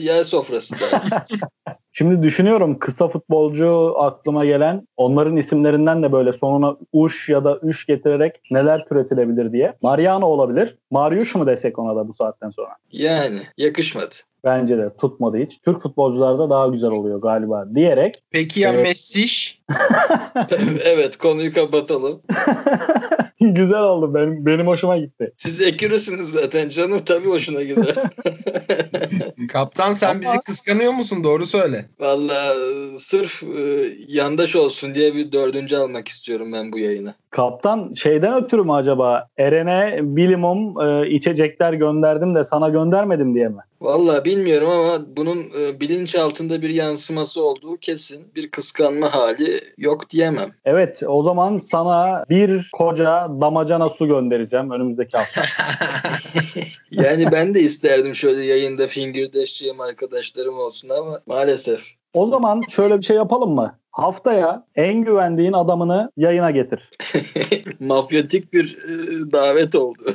yer 0.00 0.22
sofrası 0.22 0.74
derdim. 0.80 1.38
Şimdi 1.92 2.22
düşünüyorum 2.22 2.78
kısa 2.78 3.08
futbolcu 3.08 3.94
aklıma 3.98 4.44
gelen 4.44 4.88
onların 4.96 5.36
isimlerinden 5.36 6.02
de 6.02 6.12
böyle 6.12 6.32
sonuna 6.32 6.76
uş 6.92 7.28
ya 7.28 7.44
da 7.44 7.58
üş 7.62 7.86
getirerek 7.86 8.40
neler 8.50 8.84
türetilebilir 8.84 9.52
diye. 9.52 9.74
Mariano 9.82 10.26
olabilir. 10.26 10.78
Mariusz 10.90 11.34
mu 11.34 11.46
desek 11.46 11.78
ona 11.78 11.96
da 11.96 12.08
bu 12.08 12.14
saatten 12.14 12.50
sonra? 12.50 12.70
Yani 12.92 13.38
yakışmadı. 13.56 14.14
Bence 14.44 14.78
de 14.78 14.96
tutmadı 14.96 15.36
hiç. 15.38 15.60
Türk 15.64 15.82
futbolcularda 15.82 16.50
daha 16.50 16.66
güzel 16.68 16.90
oluyor 16.90 17.22
galiba 17.22 17.74
diyerek. 17.74 18.22
Peki 18.30 18.60
ya 18.60 18.72
Evet. 18.72 18.82
Messiş? 18.82 19.62
evet 20.84 21.16
konuyu 21.16 21.52
kapatalım. 21.52 22.22
güzel 23.54 23.80
oldu. 23.80 24.14
Benim, 24.14 24.46
benim 24.46 24.66
hoşuma 24.66 24.98
gitti. 24.98 25.32
Siz 25.36 25.60
ekürüsünüz 25.60 26.28
zaten 26.28 26.68
canım 26.68 27.00
tabii 27.06 27.28
hoşuna 27.28 27.62
gider. 27.62 27.94
Kaptan 29.48 29.92
sen 29.92 30.10
Ama- 30.10 30.20
bizi 30.20 30.38
kıskanıyor 30.46 30.92
musun? 30.92 31.24
Doğru 31.24 31.46
söyle. 31.46 31.86
Valla 32.00 32.54
sırf 32.98 33.42
e, 33.42 33.92
yandaş 34.08 34.56
olsun 34.56 34.94
diye 34.94 35.14
bir 35.14 35.32
dördüncü 35.32 35.76
almak 35.76 36.08
istiyorum 36.08 36.52
ben 36.52 36.72
bu 36.72 36.78
yayına. 36.78 37.14
Kaptan 37.30 37.94
şeyden 37.94 38.44
ötürü 38.44 38.62
mü 38.62 38.72
acaba? 38.72 39.28
Eren'e 39.36 39.98
bilimum 40.02 40.80
e, 40.80 41.08
içecekler 41.10 41.72
gönderdim 41.72 42.34
de 42.34 42.44
sana 42.44 42.68
göndermedim 42.68 43.34
diye 43.34 43.48
mi? 43.48 43.60
Vallahi 43.82 44.24
bilmiyorum 44.24 44.70
ama 44.70 45.16
bunun 45.16 45.38
e, 45.60 45.80
bilinç 45.80 46.14
altında 46.14 46.62
bir 46.62 46.70
yansıması 46.70 47.44
olduğu 47.44 47.76
kesin. 47.76 48.34
Bir 48.34 48.50
kıskanma 48.50 49.14
hali 49.14 49.60
yok 49.78 50.10
diyemem. 50.10 50.52
Evet 50.64 51.02
o 51.06 51.22
zaman 51.22 51.58
sana 51.58 52.24
bir 52.30 52.70
koca 52.72 53.28
damacana 53.40 53.88
su 53.88 54.06
göndereceğim 54.06 54.70
önümüzdeki 54.70 55.16
hafta. 55.16 55.42
Yani 56.90 57.32
ben 57.32 57.54
de 57.54 57.60
isterdim 57.60 58.14
şöyle 58.14 58.44
yayında 58.44 58.86
fingirdeşeceğim 58.86 59.80
arkadaşlarım 59.80 60.58
olsun 60.58 60.88
ama 60.88 61.20
maalesef. 61.26 61.80
O 62.14 62.26
zaman 62.26 62.62
şöyle 62.68 62.98
bir 62.98 63.02
şey 63.02 63.16
yapalım 63.16 63.54
mı? 63.54 63.78
Haftaya 63.90 64.66
en 64.76 65.02
güvendiğin 65.02 65.52
adamını 65.52 66.10
yayına 66.16 66.50
getir. 66.50 66.90
Mafyatik 67.80 68.52
bir 68.52 68.78
e, 68.84 69.32
davet 69.32 69.74
oldu. 69.74 70.14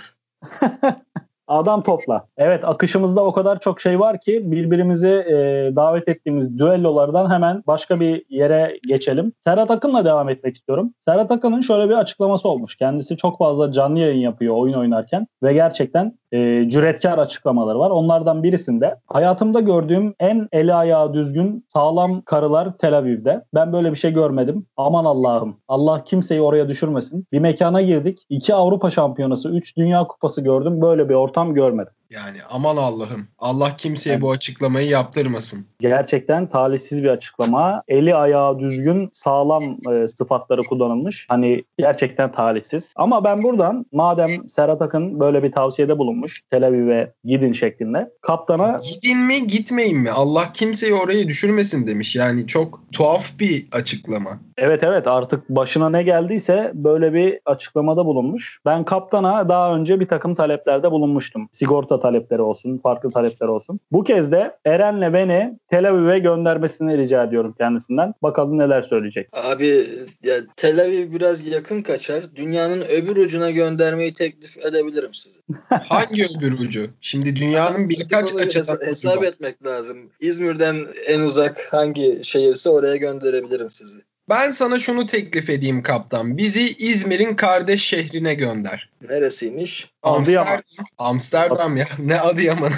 Adam 1.48 1.82
topla. 1.82 2.26
Evet 2.38 2.64
akışımızda 2.64 3.24
o 3.26 3.34
kadar 3.34 3.60
çok 3.60 3.82
şey 3.82 4.00
var 4.00 4.20
ki 4.20 4.40
birbirimizi 4.44 5.08
e, 5.08 5.36
davet 5.76 6.08
ettiğimiz 6.08 6.60
düellolardan 6.60 7.32
hemen 7.32 7.64
başka 7.68 8.00
bir 8.00 8.24
yere 8.30 8.80
geçelim. 8.88 9.34
Serhat 9.44 9.72
Akın'la 9.72 10.06
devam 10.06 10.30
etmek 10.30 10.56
istiyorum. 10.56 10.94
Serhat 11.06 11.32
Akın'ın 11.32 11.62
şöyle 11.62 11.90
bir 11.90 11.96
açıklaması 11.96 12.50
olmuş. 12.50 12.76
Kendisi 12.76 13.18
çok 13.18 13.38
fazla 13.38 13.72
canlı 13.72 14.00
yayın 14.00 14.20
yapıyor 14.20 14.56
oyun 14.56 14.74
oynarken 14.74 15.28
ve 15.44 15.54
gerçekten 15.54 16.18
e, 16.32 16.70
cüretkar 16.70 17.18
açıklamaları 17.18 17.80
var. 17.80 17.90
Onlardan 17.90 18.44
birisinde 18.44 18.96
hayatımda 19.08 19.60
gördüğüm 19.60 20.14
en 20.20 20.48
eli 20.52 20.74
ayağı 20.74 21.14
düzgün 21.14 21.66
sağlam 21.74 22.22
karılar 22.22 22.78
Tel 22.78 22.98
Aviv'de. 22.98 23.44
Ben 23.54 23.74
böyle 23.74 23.92
bir 23.92 23.98
şey 23.98 24.14
görmedim. 24.14 24.66
Aman 24.78 25.06
Allah'ım. 25.06 25.58
Allah 25.68 26.04
kimseyi 26.04 26.42
oraya 26.42 26.68
düşürmesin. 26.68 27.26
Bir 27.32 27.40
mekana 27.40 27.82
girdik. 27.82 28.26
2 28.30 28.56
Avrupa 28.56 28.90
Şampiyonası, 28.90 29.50
3 29.50 29.78
Dünya 29.78 30.08
Kupası 30.08 30.42
gördüm. 30.42 30.82
Böyle 30.82 31.10
bir 31.10 31.14
ortam 31.14 31.37
görmedim. 31.46 31.94
Yani 32.10 32.38
aman 32.50 32.78
Allah'ım. 32.78 33.28
Allah 33.40 33.76
kimseye 33.78 34.22
bu 34.22 34.32
açıklamayı 34.32 34.88
yaptırmasın. 34.90 35.66
Gerçekten 35.80 36.50
talihsiz 36.50 37.04
bir 37.04 37.10
açıklama. 37.10 37.84
Eli 37.88 38.16
ayağı 38.16 38.60
düzgün 38.60 39.10
sağlam 39.14 39.64
e, 39.92 40.08
sıfatları 40.08 40.62
kullanılmış. 40.62 41.26
Hani 41.30 41.64
gerçekten 41.78 42.32
talihsiz. 42.32 42.90
Ama 42.96 43.24
ben 43.24 43.44
buradan 43.44 43.86
madem 43.92 44.48
Serhat 44.48 44.82
Akın 44.82 45.20
böyle 45.20 45.44
bir 45.44 45.52
tavsiyede 45.52 45.98
bulunmuş 45.98 46.42
Tel 46.52 46.68
Aviv'e 46.68 47.14
gidin 47.24 47.54
şeklinde. 47.54 48.10
Kaptana 48.22 48.78
Gidin 48.94 49.18
mi 49.18 49.48
gitmeyin 49.48 49.98
mi? 49.98 50.12
Allah 50.12 50.44
kimseyi 50.54 50.94
oraya 50.94 51.28
düşürmesin 51.28 51.88
demiş. 51.88 52.16
Yani 52.16 52.48
çok 52.48 52.82
tuhaf 52.92 53.40
bir 53.40 53.68
açıklama. 53.72 54.40
evet 54.58 54.84
evet 54.84 55.08
artık 55.08 55.50
başına 55.50 55.90
ne 55.90 56.04
geldiyse 56.04 56.72
böyle 56.74 57.14
bir 57.14 57.40
açıklamada 57.46 58.06
bulunmuş. 58.06 58.60
Ben 58.66 58.86
kaptana 58.86 59.50
daha 59.50 59.76
önce 59.76 60.00
bir 60.00 60.08
takım 60.08 60.36
taleplerde 60.36 60.92
bulunmuştum. 60.92 61.50
Sigorta 61.52 61.97
talepleri 62.00 62.42
olsun, 62.42 62.78
farklı 62.78 63.12
talepler 63.12 63.48
olsun. 63.48 63.80
Bu 63.92 64.04
kez 64.04 64.32
de 64.32 64.58
Eren'le 64.66 65.14
beni 65.14 65.60
Tel 65.70 65.90
Aviv'e 65.90 66.20
göndermesini 66.20 66.98
rica 66.98 67.24
ediyorum 67.24 67.56
kendisinden. 67.58 68.14
Bakalım 68.24 68.58
neler 68.58 68.82
söyleyecek. 68.82 69.30
Abi 69.34 69.88
ya 70.24 70.36
Tel 70.58 70.82
Aviv 70.82 71.12
biraz 71.12 71.48
yakın 71.48 71.82
kaçar. 71.82 72.36
Dünyanın 72.36 72.82
öbür 72.82 73.16
ucuna 73.16 73.52
göndermeyi 73.52 74.14
teklif 74.14 74.58
edebilirim 74.58 75.14
size. 75.14 75.40
Hangi 75.70 76.26
öbür 76.26 76.60
ucu? 76.60 76.88
Şimdi 77.02 77.36
dünyanın 77.36 77.90
birkaç 77.90 78.36
açıdan 78.36 78.78
hesap 78.86 79.24
etmek 79.24 79.66
lazım. 79.66 79.98
İzmir'den 80.20 80.78
en 81.08 81.20
uzak 81.20 81.68
hangi 81.72 82.20
şehirse 82.24 82.70
oraya 82.70 82.96
gönderebilirim 82.96 83.70
sizi. 83.70 84.00
Ben 84.30 84.50
sana 84.50 84.80
şunu 84.80 85.06
teklif 85.06 85.50
edeyim 85.50 85.84
kaptan. 85.84 86.38
Bizi 86.38 86.76
İzmir'in 86.80 87.36
kardeş 87.36 87.84
şehrine 87.86 88.34
gönder. 88.34 88.90
Neresiymiş? 89.10 89.92
Adıyaman. 90.04 90.52
Amsterdam. 90.52 90.86
Amsterdam 90.98 91.78
ya. 91.78 91.86
Ne 92.00 92.20
Adıyaman? 92.20 92.72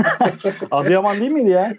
Adıyaman 0.70 1.20
değil 1.20 1.30
miydi 1.30 1.50
ya? 1.50 1.74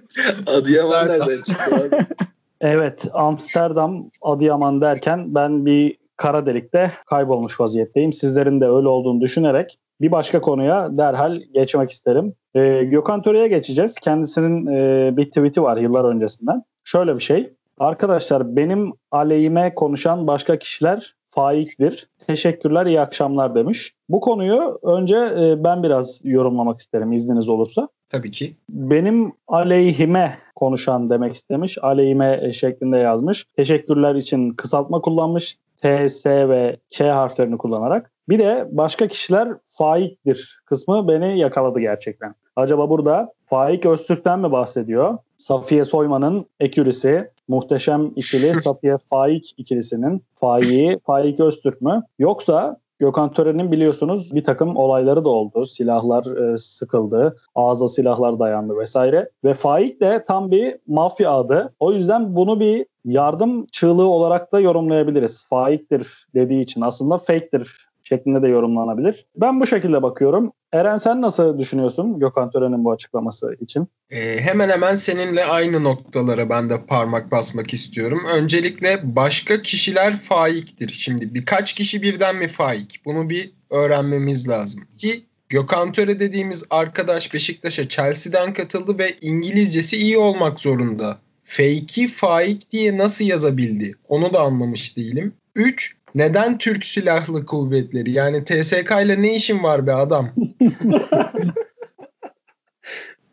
Adıyaman 0.48 1.00
Amsterdam. 1.00 1.28
nereden 1.28 1.44
çıktı 1.44 1.76
abi? 1.76 2.06
Evet 2.62 3.06
Amsterdam, 3.14 4.12
Adıyaman 4.22 4.82
derken 4.82 5.36
ben 5.36 5.66
bir 5.66 5.98
kara 6.18 6.46
delikte 6.46 6.92
kaybolmuş 7.06 7.60
vaziyetteyim. 7.60 8.14
Sizlerin 8.14 8.62
de 8.62 8.66
öyle 8.66 8.88
olduğunu 8.88 9.22
düşünerek 9.22 9.80
bir 10.02 10.12
başka 10.12 10.42
konuya 10.42 10.98
derhal 10.98 11.42
geçmek 11.54 11.90
isterim. 11.90 12.34
Ee, 12.56 12.84
Gökhan 12.84 13.22
Töre'ye 13.22 13.48
geçeceğiz. 13.48 13.96
Kendisinin 13.96 14.68
e, 14.68 15.18
bir 15.18 15.26
tweet'i 15.26 15.62
var 15.62 15.78
yıllar 15.78 16.06
öncesinden. 16.06 16.64
Şöyle 16.84 17.16
bir 17.16 17.24
şey. 17.24 17.54
Arkadaşlar 17.78 18.56
benim 18.56 18.94
aleyhime 19.12 19.76
konuşan 19.76 20.28
başka 20.28 20.60
kişiler 20.60 21.16
faiktir. 21.30 22.10
Teşekkürler, 22.28 22.86
iyi 22.86 23.02
akşamlar 23.02 23.56
demiş. 23.56 23.94
Bu 24.10 24.20
konuyu 24.20 24.80
önce 24.84 25.16
e, 25.16 25.64
ben 25.64 25.84
biraz 25.84 26.22
yorumlamak 26.24 26.80
isterim 26.80 27.14
izniniz 27.14 27.50
olursa 27.50 27.88
Tabii 28.10 28.32
ki. 28.32 28.56
benim 28.70 29.34
aleyhime 29.48 30.38
konuşan 30.56 31.10
demek 31.10 31.34
istemiş. 31.34 31.78
Aleyhime 31.82 32.40
e, 32.42 32.54
şeklinde 32.54 32.98
yazmış. 32.98 33.46
Teşekkürler 33.56 34.16
için 34.16 34.50
kısaltma 34.50 35.02
kullanmış. 35.02 35.56
T, 35.82 36.10
S 36.10 36.50
ve 36.50 36.78
K 36.98 37.12
harflerini 37.12 37.58
kullanarak. 37.58 38.12
Bir 38.30 38.40
de 38.40 38.68
başka 38.72 39.08
kişiler 39.08 39.50
faiktir 39.68 40.60
kısmı 40.66 41.08
beni 41.08 41.40
yakaladı 41.40 41.80
gerçekten. 41.80 42.36
Acaba 42.56 42.90
burada 42.90 43.34
Faik 43.46 43.86
Öztürk'ten 43.86 44.40
mi 44.40 44.52
bahsediyor? 44.52 45.18
Safiye 45.38 45.86
Soyman'ın 45.86 46.46
ekürisi, 46.60 47.30
muhteşem 47.48 48.12
ikili 48.16 48.56
Safiye 48.62 48.98
Faik 48.98 49.54
ikilisinin 49.58 50.24
faiği 50.36 51.00
Faik 51.06 51.40
Öztürk 51.40 51.82
mü? 51.82 52.04
Yoksa 52.20 52.78
Gökhan 53.00 53.34
Tören'in 53.34 53.72
biliyorsunuz 53.72 54.36
bir 54.36 54.44
takım 54.44 54.76
olayları 54.76 55.26
da 55.26 55.30
oldu. 55.30 55.66
Silahlar 55.66 56.54
e, 56.54 56.58
sıkıldı, 56.58 57.38
ağza 57.56 57.88
silahlar 57.88 58.40
dayandı 58.40 58.78
vesaire. 58.78 59.30
Ve 59.44 59.54
Faik 59.54 60.02
de 60.02 60.24
tam 60.28 60.52
bir 60.52 60.76
mafya 60.88 61.32
adı. 61.32 61.74
O 61.80 61.92
yüzden 61.92 62.36
bunu 62.36 62.60
bir 62.60 62.86
yardım 63.06 63.66
çığlığı 63.66 64.08
olarak 64.08 64.52
da 64.52 64.60
yorumlayabiliriz. 64.60 65.46
Faiktir 65.50 66.28
dediği 66.36 66.62
için 66.62 66.82
aslında 66.82 67.18
fake'tir 67.18 67.88
şeklinde 68.10 68.42
de 68.42 68.48
yorumlanabilir. 68.48 69.26
Ben 69.36 69.60
bu 69.62 69.68
şekilde 69.68 70.04
bakıyorum. 70.04 70.52
Eren 70.74 70.98
sen 70.98 71.22
nasıl 71.22 71.60
düşünüyorsun 71.60 72.20
Gökhan 72.20 72.52
Tören'in 72.52 72.86
bu 72.86 72.92
açıklaması 72.92 73.56
için? 73.60 73.88
Ee, 74.10 74.40
hemen 74.40 74.70
hemen 74.70 74.96
seninle 74.96 75.46
aynı 75.46 75.84
noktalara 75.84 76.50
ben 76.50 76.70
de 76.70 76.86
parmak 76.86 77.32
basmak 77.32 77.74
istiyorum. 77.74 78.22
Öncelikle 78.36 79.16
başka 79.16 79.62
kişiler 79.62 80.18
faiktir. 80.18 80.90
Şimdi 80.90 81.34
birkaç 81.34 81.74
kişi 81.74 82.02
birden 82.02 82.36
mi 82.36 82.48
faik? 82.48 83.02
Bunu 83.06 83.30
bir 83.30 83.52
öğrenmemiz 83.70 84.50
lazım. 84.50 84.84
Ki 84.98 85.24
Gökhan 85.50 85.92
Töre 85.92 86.20
dediğimiz 86.20 86.64
arkadaş 86.70 87.34
Beşiktaş'a 87.34 87.90
Chelsea'den 87.90 88.54
katıldı 88.54 89.00
ve 89.00 89.16
İngilizcesi 89.22 89.98
iyi 89.98 90.18
olmak 90.18 90.60
zorunda. 90.60 91.18
Fake'i 91.44 92.08
faik 92.08 92.72
diye 92.72 92.98
nasıl 92.98 93.26
yazabildi? 93.26 93.96
Onu 94.08 94.34
da 94.34 94.40
anlamış 94.40 94.98
değilim. 94.98 95.34
3. 95.56 95.96
Neden 96.16 96.58
Türk 96.58 96.86
Silahlı 96.86 97.46
Kuvvetleri? 97.46 98.12
Yani 98.12 98.44
TSK 98.44 98.92
ile 99.04 99.22
ne 99.22 99.36
işin 99.36 99.64
var 99.64 99.88
be 99.88 99.94
adam? 99.94 100.30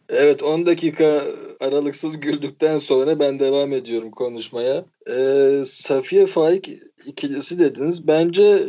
Evet 0.09 0.43
10 0.43 0.67
dakika 0.67 1.25
aralıksız 1.61 2.21
güldükten 2.21 2.79
sonra 2.79 3.19
ben 3.19 3.41
devam 3.41 3.73
ediyorum 3.73 4.11
konuşmaya. 4.11 4.85
Ee, 5.11 5.63
Safiye 5.65 6.27
Faik 6.27 6.71
ikilisi 7.07 7.59
dediniz. 7.59 8.07
Bence 8.07 8.63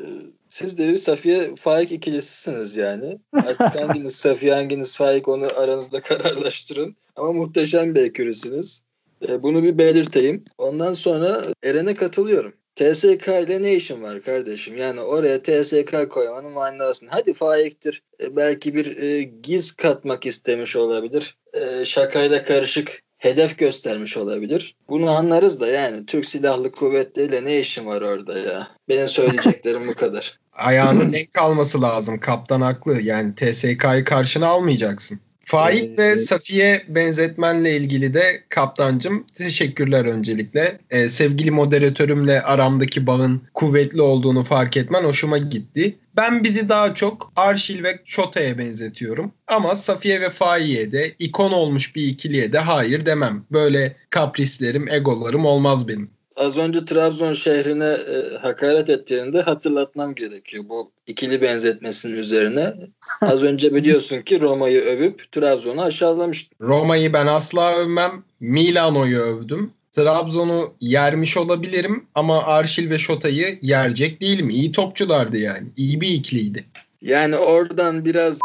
siz 0.49 0.77
de 0.77 0.87
bir 0.87 0.97
Safiye 0.97 1.55
Faik 1.55 1.91
ikilisisiniz 1.91 2.77
yani. 2.77 3.19
Artık 3.33 3.59
hanginiz 3.81 4.15
Safiye 4.15 4.53
hanginiz 4.53 4.95
Faik 4.95 5.27
onu 5.27 5.47
aranızda 5.57 6.01
kararlaştırın. 6.01 6.95
Ama 7.15 7.33
muhteşem 7.33 7.95
bir 7.95 8.01
ekürisiniz. 8.01 8.83
Ee, 9.27 9.43
bunu 9.43 9.63
bir 9.63 9.77
belirteyim. 9.77 10.43
Ondan 10.57 10.93
sonra 10.93 11.41
Eren'e 11.63 11.95
katılıyorum. 11.95 12.53
TSK 12.75 13.27
ile 13.27 13.61
ne 13.61 13.73
işin 13.73 14.03
var 14.03 14.21
kardeşim? 14.21 14.77
Yani 14.77 15.01
oraya 15.01 15.43
TSK 15.43 16.09
koymanın 16.09 16.51
manasını. 16.51 17.09
Hadi 17.11 17.33
faiktir. 17.33 18.01
E, 18.21 18.35
belki 18.35 18.75
bir 18.75 18.97
e, 18.97 19.23
giz 19.23 19.71
katmak 19.71 20.25
istemiş 20.25 20.75
olabilir. 20.75 21.37
E, 21.53 21.85
şakayla 21.85 22.43
karışık 22.43 23.03
hedef 23.17 23.57
göstermiş 23.57 24.17
olabilir. 24.17 24.75
Bunu 24.89 25.09
anlarız 25.09 25.59
da 25.59 25.67
yani 25.67 26.05
Türk 26.05 26.25
Silahlı 26.25 26.71
Kuvvetleri'yle 26.71 27.45
ne 27.45 27.59
işin 27.59 27.85
var 27.85 28.01
orada 28.01 28.39
ya? 28.39 28.67
Benim 28.89 29.07
söyleyeceklerim 29.07 29.87
bu 29.87 29.93
kadar. 29.93 30.33
Ayağının 30.53 31.13
denk 31.13 31.33
kalması 31.33 31.81
lazım. 31.81 32.19
Kaptan 32.19 32.61
haklı. 32.61 33.01
Yani 33.01 33.35
TSK'yı 33.35 34.05
karşına 34.05 34.47
almayacaksın. 34.47 35.19
Faik 35.53 35.83
Ee, 35.83 35.97
ve 35.97 36.17
Safiye 36.17 36.83
benzetmenle 36.87 37.77
ilgili 37.77 38.13
de 38.13 38.43
kaptancım 38.49 39.25
teşekkürler 39.35 40.05
öncelikle. 40.05 40.79
Ee, 40.91 41.07
sevgili 41.07 41.51
moderatörümle 41.51 42.41
aramdaki 42.41 43.07
bağın 43.07 43.41
kuvvetli 43.53 44.01
olduğunu 44.01 44.43
fark 44.43 44.77
etmen 44.77 45.03
hoşuma 45.03 45.37
gitti. 45.37 45.95
Ben 46.15 46.43
bizi 46.43 46.69
daha 46.69 46.93
çok 46.93 47.31
Arşil 47.35 47.83
ve 47.83 47.99
Çota'ya 48.05 48.57
benzetiyorum. 48.57 49.31
Ama 49.47 49.75
Safiye 49.75 50.21
ve 50.21 50.29
Faik'e 50.29 50.91
de 50.91 51.11
ikon 51.19 51.51
olmuş 51.51 51.95
bir 51.95 52.07
ikiliye 52.07 52.53
de 52.53 52.59
hayır 52.59 53.05
demem. 53.05 53.45
Böyle 53.51 53.95
kaprislerim, 54.09 54.89
egolarım 54.89 55.45
olmaz 55.45 55.87
benim. 55.87 56.09
Az 56.35 56.57
önce 56.57 56.85
Trabzon 56.85 57.33
şehrine 57.33 57.85
e, 57.85 58.37
hakaret 58.37 58.89
ettiğinde 58.89 59.41
hatırlatmam 59.41 60.15
gerekiyor 60.15 60.63
bu 60.69 60.91
ikili 61.07 61.41
benzetmesinin 61.41 62.17
üzerine. 62.17 62.73
Az 63.21 63.43
önce 63.43 63.75
biliyorsun 63.75 64.21
ki 64.21 64.41
Roma'yı 64.41 64.81
övüp 64.81 65.31
Trabzon'u 65.31 65.81
aşağılamıştım. 65.81 66.57
Roma'yı 66.61 67.13
ben 67.13 67.27
asla 67.27 67.75
övmem. 67.75 68.23
Milano'yu 68.39 69.19
övdüm. 69.19 69.71
Trabzon'u 69.91 70.73
yermiş 70.81 71.37
olabilirim 71.37 72.05
ama 72.15 72.43
Arşil 72.43 72.89
ve 72.89 72.97
Şota'yı 72.97 73.59
yerecek 73.61 74.21
değilim. 74.21 74.49
İyi 74.49 74.71
topçulardı 74.71 75.37
yani. 75.37 75.67
İyi 75.77 76.01
bir 76.01 76.07
ikiliydi. 76.07 76.65
Yani 77.01 77.37
oradan 77.37 78.05
biraz 78.05 78.39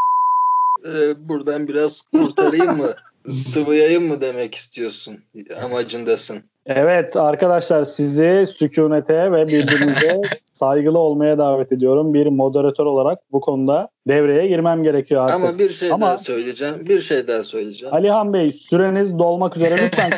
e, 0.86 1.28
buradan 1.28 1.68
biraz 1.68 2.02
kurtarayım 2.12 2.76
mı? 2.76 2.94
Sıvıyayım 3.32 4.06
mı 4.06 4.20
demek 4.20 4.54
istiyorsun? 4.54 5.18
Amacındasın. 5.64 6.42
Evet 6.68 7.16
arkadaşlar 7.16 7.84
sizi 7.84 8.46
sükunete 8.46 9.32
ve 9.32 9.46
birbirinize 9.46 10.20
saygılı 10.52 10.98
olmaya 10.98 11.38
davet 11.38 11.72
ediyorum. 11.72 12.14
Bir 12.14 12.26
moderatör 12.26 12.86
olarak 12.86 13.18
bu 13.32 13.40
konuda 13.40 13.88
devreye 14.08 14.46
girmem 14.48 14.82
gerekiyor 14.82 15.22
artık. 15.24 15.36
Ama 15.36 15.58
bir 15.58 15.70
şey 15.70 15.92
Ama- 15.92 16.06
daha 16.06 16.18
söyleyeceğim. 16.18 16.86
Bir 16.86 17.00
şey 17.00 17.28
daha 17.28 17.42
söyleyeceğim. 17.42 17.94
Alihan 17.94 18.32
Bey 18.32 18.52
süreniz 18.52 19.18
dolmak 19.18 19.56
üzere 19.56 19.76
lütfen. 19.86 20.10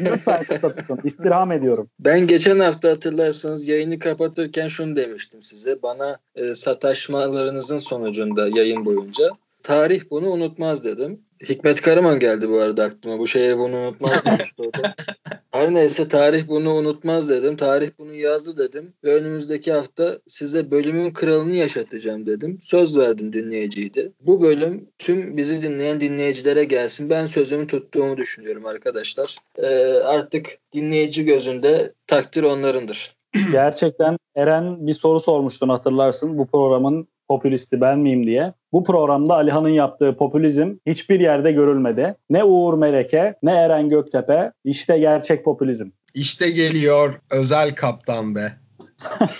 Lütfen 0.00 0.44
kısa 0.44 0.74
tutun. 0.74 0.98
İstirham 1.04 1.52
ediyorum. 1.52 1.90
Ben 2.00 2.26
geçen 2.26 2.58
hafta 2.58 2.90
hatırlarsanız 2.90 3.68
yayını 3.68 3.98
kapatırken 3.98 4.68
şunu 4.68 4.96
demiştim 4.96 5.42
size. 5.42 5.82
Bana 5.82 6.18
e, 6.34 6.54
sataşmalarınızın 6.54 7.78
sonucunda 7.78 8.48
yayın 8.48 8.84
boyunca 8.84 9.30
tarih 9.62 10.02
bunu 10.10 10.30
unutmaz 10.30 10.84
dedim. 10.84 11.20
Hikmet 11.48 11.80
Karaman 11.80 12.18
geldi 12.18 12.50
bu 12.50 12.58
arada 12.58 12.84
aklıma. 12.84 13.18
Bu 13.18 13.26
şehir 13.26 13.58
bunu 13.58 13.76
unutmaz 13.76 14.24
demişti. 14.24 14.62
Her 15.50 15.74
neyse 15.74 16.08
tarih 16.08 16.48
bunu 16.48 16.74
unutmaz 16.74 17.28
dedim. 17.28 17.56
Tarih 17.56 17.90
bunu 17.98 18.14
yazdı 18.14 18.56
dedim. 18.58 18.94
Ve 19.04 19.14
önümüzdeki 19.14 19.72
hafta 19.72 20.18
size 20.28 20.70
bölümün 20.70 21.10
kralını 21.10 21.54
yaşatacağım 21.54 22.26
dedim. 22.26 22.58
Söz 22.62 22.98
verdim 22.98 23.32
dinleyiciydi. 23.32 24.12
Bu 24.20 24.42
bölüm 24.42 24.88
tüm 24.98 25.36
bizi 25.36 25.62
dinleyen 25.62 26.00
dinleyicilere 26.00 26.64
gelsin. 26.64 27.10
Ben 27.10 27.26
sözümü 27.26 27.66
tuttuğumu 27.66 28.16
düşünüyorum 28.16 28.66
arkadaşlar. 28.66 29.36
Ee, 29.58 29.66
artık 30.04 30.58
dinleyici 30.72 31.24
gözünde 31.24 31.92
takdir 32.06 32.42
onlarındır. 32.42 33.16
Gerçekten 33.52 34.16
Eren 34.34 34.86
bir 34.86 34.92
soru 34.92 35.20
sormuştun 35.20 35.68
hatırlarsın. 35.68 36.38
Bu 36.38 36.46
programın 36.46 37.08
popülisti 37.28 37.80
ben 37.80 37.98
miyim 37.98 38.26
diye. 38.26 38.52
Bu 38.72 38.84
programda 38.84 39.34
Alihan'ın 39.34 39.68
yaptığı 39.68 40.16
popülizm 40.16 40.76
hiçbir 40.86 41.20
yerde 41.20 41.52
görülmedi. 41.52 42.14
Ne 42.30 42.44
Uğur 42.44 42.74
Meleke 42.74 43.34
ne 43.42 43.52
Eren 43.52 43.88
Göktepe. 43.88 44.52
İşte 44.64 44.98
gerçek 44.98 45.44
popülizm. 45.44 45.90
İşte 46.14 46.50
geliyor 46.50 47.20
özel 47.30 47.74
kaptan 47.74 48.34
be. 48.34 48.52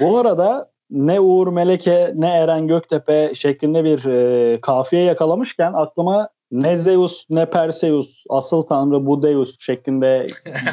Bu 0.00 0.18
arada 0.18 0.70
ne 0.90 1.20
Uğur 1.20 1.48
Meleke 1.48 2.12
ne 2.14 2.28
Eren 2.28 2.68
Göktepe 2.68 3.32
şeklinde 3.34 3.84
bir 3.84 4.04
e, 4.04 4.60
kafiye 4.60 5.02
yakalamışken 5.02 5.72
aklıma 5.72 6.28
ne 6.52 6.76
Zeus 6.76 7.26
ne 7.30 7.50
Perseus 7.50 8.24
asıl 8.30 8.62
tanrı 8.62 9.06
bu 9.06 9.22
Deus 9.22 9.56
şeklinde 9.60 10.26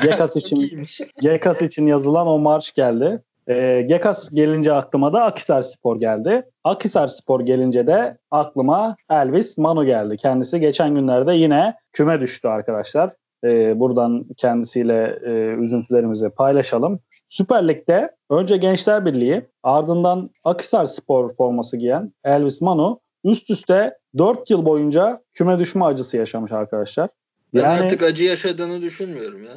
Gekas 0.04 0.36
için 0.36 0.86
Gekas 1.22 1.62
için 1.62 1.88
yazılan 1.88 2.28
o 2.28 2.40
marş 2.40 2.72
geldi. 2.72 3.24
E, 3.52 3.82
Gekas 3.82 4.30
gelince 4.30 4.74
aklıma 4.74 5.14
da 5.14 5.24
Akhisar 5.24 5.62
Spor 5.62 6.00
geldi. 6.00 6.44
Akhisar 6.64 7.08
Spor 7.08 7.40
gelince 7.40 7.88
de 7.88 8.18
aklıma 8.32 8.96
Elvis 9.10 9.58
Manu 9.58 9.86
geldi. 9.86 10.18
Kendisi 10.18 10.60
geçen 10.60 10.96
günlerde 10.96 11.34
yine 11.34 11.76
küme 11.94 12.20
düştü 12.20 12.48
arkadaşlar. 12.48 13.12
E, 13.44 13.80
buradan 13.80 14.26
kendisiyle 14.38 15.20
e, 15.26 15.32
üzüntülerimizi 15.62 16.30
paylaşalım. 16.30 17.00
Süper 17.30 17.68
Lig'de 17.68 18.12
önce 18.30 18.58
Gençler 18.58 19.06
Birliği 19.06 19.46
ardından 19.64 20.30
Akhisar 20.44 20.86
Spor 20.86 21.36
forması 21.36 21.78
giyen 21.78 22.14
Elvis 22.24 22.62
Manu 22.62 23.00
üst 23.24 23.50
üste 23.50 23.98
4 24.18 24.50
yıl 24.50 24.66
boyunca 24.66 25.22
küme 25.34 25.60
düşme 25.60 25.86
acısı 25.86 26.18
yaşamış 26.18 26.52
arkadaşlar. 26.52 27.10
Ben 27.54 27.62
Yani 27.62 27.80
artık 27.80 28.04
acı 28.04 28.24
yaşadığını 28.24 28.82
düşünmüyorum 28.82 29.44
ya. 29.44 29.56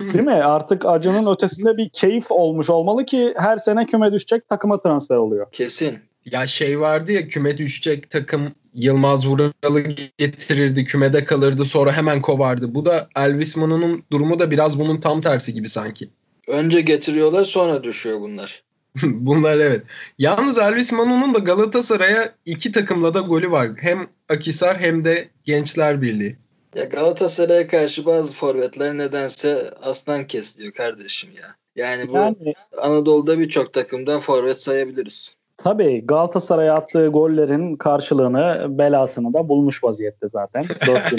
değil 0.12 0.24
mi? 0.24 0.32
Artık 0.32 0.86
acının 0.86 1.34
ötesinde 1.34 1.76
bir 1.76 1.88
keyif 1.88 2.30
olmuş 2.30 2.70
olmalı 2.70 3.04
ki 3.04 3.34
her 3.36 3.58
sene 3.58 3.86
küme 3.86 4.12
düşecek 4.12 4.48
takıma 4.48 4.80
transfer 4.80 5.16
oluyor. 5.16 5.46
Kesin. 5.52 5.98
Ya 6.24 6.46
şey 6.46 6.80
vardı 6.80 7.12
ya 7.12 7.28
küme 7.28 7.58
düşecek 7.58 8.10
takım 8.10 8.54
Yılmaz 8.74 9.28
Vural'ı 9.28 9.80
getirirdi 10.18 10.84
kümede 10.84 11.24
kalırdı 11.24 11.64
sonra 11.64 11.92
hemen 11.92 12.22
kovardı. 12.22 12.74
Bu 12.74 12.86
da 12.86 13.08
Elvis 13.16 13.56
Manu'nun 13.56 14.02
durumu 14.12 14.38
da 14.38 14.50
biraz 14.50 14.78
bunun 14.78 15.00
tam 15.00 15.20
tersi 15.20 15.54
gibi 15.54 15.68
sanki. 15.68 16.08
Önce 16.48 16.80
getiriyorlar 16.80 17.44
sonra 17.44 17.84
düşüyor 17.84 18.20
bunlar. 18.20 18.62
Bunlar 19.02 19.58
evet. 19.58 19.82
Yalnız 20.18 20.58
Elvis 20.58 20.92
Manu'nun 20.92 21.34
da 21.34 21.38
Galatasaray'a 21.38 22.32
iki 22.46 22.72
takımla 22.72 23.14
da 23.14 23.20
golü 23.20 23.50
var. 23.50 23.70
Hem 23.76 24.08
Akisar 24.28 24.80
hem 24.80 25.04
de 25.04 25.28
Gençler 25.44 26.02
Birliği. 26.02 26.36
Ya 26.74 26.84
Galatasaray'a 26.84 27.66
karşı 27.66 28.06
bazı 28.06 28.34
forvetler 28.34 28.98
nedense 28.98 29.74
aslan 29.82 30.24
kesiliyor 30.24 30.72
kardeşim 30.72 31.30
ya. 31.36 31.54
Yani 31.76 32.08
bu 32.08 32.16
Yani 32.16 32.54
Anadolu'da 32.82 33.38
birçok 33.38 33.72
takımdan 33.72 34.20
forvet 34.20 34.62
sayabiliriz. 34.62 35.36
tabii 35.56 36.06
Galatasaray'a 36.06 36.74
attığı 36.74 37.06
gollerin 37.06 37.76
karşılığını 37.76 38.66
belasını 38.78 39.34
da 39.34 39.48
bulmuş 39.48 39.84
vaziyette 39.84 40.28
zaten. 40.32 40.64
4 40.86 41.12
yıl 41.12 41.18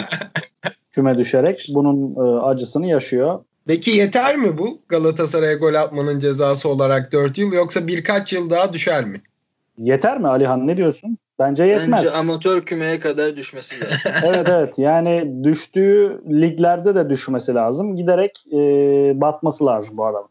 küme 0.91 1.17
düşerek 1.17 1.65
bunun 1.69 2.15
e, 2.15 2.41
acısını 2.41 2.87
yaşıyor. 2.87 3.39
Peki 3.67 3.91
yeter 3.91 4.37
mi 4.37 4.57
bu 4.57 4.79
Galatasaray'a 4.89 5.53
gol 5.53 5.73
atmanın 5.73 6.19
cezası 6.19 6.69
olarak 6.69 7.11
4 7.11 7.37
yıl 7.37 7.53
yoksa 7.53 7.87
birkaç 7.87 8.33
yıl 8.33 8.49
daha 8.49 8.73
düşer 8.73 9.05
mi? 9.05 9.21
Yeter 9.77 10.19
mi 10.19 10.27
Alihan 10.27 10.67
ne 10.67 10.77
diyorsun? 10.77 11.17
Bence 11.41 11.63
yetmez. 11.63 11.91
Bence 11.91 12.11
amatör 12.11 12.61
kümeye 12.61 12.99
kadar 12.99 13.35
düşmesi 13.35 13.75
lazım. 13.81 14.11
evet 14.25 14.49
evet 14.49 14.73
yani 14.77 15.43
düştüğü 15.43 16.21
liglerde 16.29 16.95
de 16.95 17.09
düşmesi 17.09 17.53
lazım. 17.53 17.95
Giderek 17.95 18.43
e, 18.53 18.57
batması 19.21 19.65
lazım 19.65 19.97
bu 19.97 20.05
adam. 20.05 20.27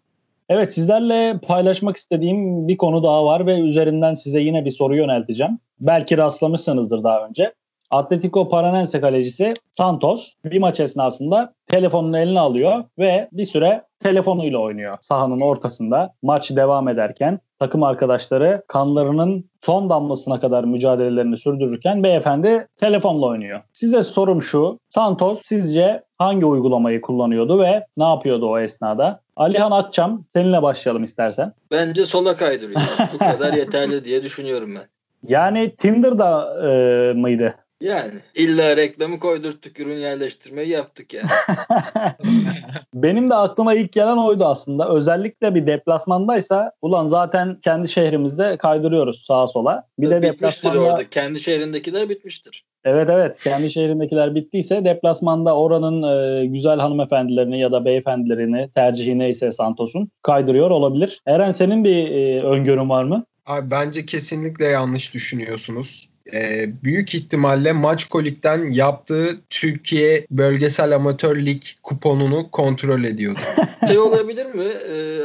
Evet 0.49 0.75
sizlerle 0.75 1.39
paylaşmak 1.47 1.97
istediğim 1.97 2.69
bir 2.69 2.77
konu 2.77 3.03
daha 3.03 3.25
var 3.25 3.47
ve 3.47 3.61
üzerinden 3.61 4.15
size 4.15 4.41
yine 4.41 4.65
bir 4.65 4.71
soru 4.71 4.97
yönelteceğim. 4.97 5.59
Belki 5.81 6.19
rastlamışsınızdır 6.19 7.05
daha 7.05 7.27
önce. 7.27 7.53
Atletico 7.91 8.49
Paranense 8.49 9.01
kalecisi 9.01 9.55
Santos 9.73 10.33
bir 10.45 10.59
maç 10.59 10.81
esnasında 10.81 11.53
telefonunu 11.67 12.19
eline 12.19 12.41
alıyor 12.41 12.85
ve 12.99 13.29
bir 13.33 13.45
süre 13.45 13.83
telefonuyla 14.01 14.59
oynuyor 14.59 14.99
sahanın 15.01 15.41
ortasında. 15.41 16.15
Maç 16.23 16.51
devam 16.51 16.89
ederken 16.89 17.41
takım 17.59 17.83
arkadaşları 17.83 18.63
kanlarının 18.69 19.45
son 19.65 19.91
damlasına 19.91 20.41
kadar 20.41 20.65
mücadelelerini 20.65 21.39
sürdürürken 21.39 22.03
beyefendi 22.03 22.67
telefonla 22.81 23.27
oynuyor. 23.27 23.61
Size 23.73 24.03
sorum 24.03 24.43
şu. 24.43 24.79
Santos 24.89 25.43
sizce 25.45 26.03
hangi 26.19 26.47
uygulamayı 26.47 27.01
kullanıyordu 27.01 27.61
ve 27.61 27.85
ne 27.97 28.05
yapıyordu 28.05 28.47
o 28.47 28.59
esnada? 28.59 29.21
Alihan 29.37 29.71
Akçam 29.71 30.25
seninle 30.35 30.63
başlayalım 30.63 31.03
istersen. 31.03 31.53
Bence 31.71 32.05
sola 32.05 32.37
kaydırıyor. 32.37 32.81
Bu 33.15 33.19
kadar 33.19 33.53
yeterli 33.57 34.05
diye 34.05 34.23
düşünüyorum 34.23 34.71
ben. 34.75 34.89
Yani 35.29 35.77
Tinder'da 35.77 36.61
e, 36.69 37.13
mıydı? 37.13 37.55
Yani 37.81 38.13
illa 38.35 38.77
reklamı 38.77 39.19
koydurttuk, 39.19 39.81
ürün 39.81 39.97
yerleştirmeyi 39.97 40.69
yaptık 40.69 41.15
yani. 41.15 41.29
Benim 42.95 43.31
de 43.31 43.35
aklıma 43.35 43.75
ilk 43.75 43.93
gelen 43.93 44.17
oydu 44.17 44.45
aslında. 44.45 44.89
Özellikle 44.89 45.55
bir 45.55 45.67
deplasmandaysa 45.67 46.73
ulan 46.83 47.07
zaten 47.07 47.61
kendi 47.61 47.89
şehrimizde 47.89 48.57
kaydırıyoruz 48.57 49.25
sağa 49.27 49.47
sola. 49.47 49.87
Bir 49.99 50.11
de 50.11 50.23
bitmiştir 50.23 50.33
deplasmanda 50.33 50.93
orada. 50.93 51.09
Kendi 51.09 51.41
şehrindekiler 51.41 52.09
bitmiştir. 52.09 52.65
Evet 52.85 53.09
evet 53.11 53.39
kendi 53.45 53.71
şehrindekiler 53.71 54.35
bittiyse 54.35 54.85
deplasmanda 54.85 55.57
oranın 55.57 56.03
e, 56.03 56.47
güzel 56.47 56.79
hanımefendilerini 56.79 57.61
ya 57.61 57.73
da 57.73 57.85
beyefendilerini 57.85 58.71
tercihi 58.75 59.19
neyse 59.19 59.53
Santos'un 59.53 60.11
kaydırıyor 60.23 60.71
olabilir. 60.71 61.21
Eren 61.27 61.53
senin 61.53 61.85
bir 61.85 62.11
e, 62.11 62.43
öngörün 62.43 62.89
var 62.89 63.05
mı? 63.05 63.25
Abi 63.47 63.71
bence 63.71 64.07
kesinlikle 64.07 64.65
yanlış 64.65 65.15
düşünüyorsunuz. 65.15 66.10
Ee, 66.35 66.71
büyük 66.85 67.15
ihtimalle 67.15 67.73
Maçkolik'ten 67.73 68.71
yaptığı 68.71 69.41
Türkiye 69.51 70.27
Bölgesel 70.31 70.95
Amatör 70.95 71.37
Lig 71.37 71.63
kuponunu 71.83 72.51
kontrol 72.51 73.05
ediyordu. 73.05 73.41
Şey 73.89 73.99
olabilir 73.99 74.47
mi? 74.47 74.65
Ee, 74.91 75.21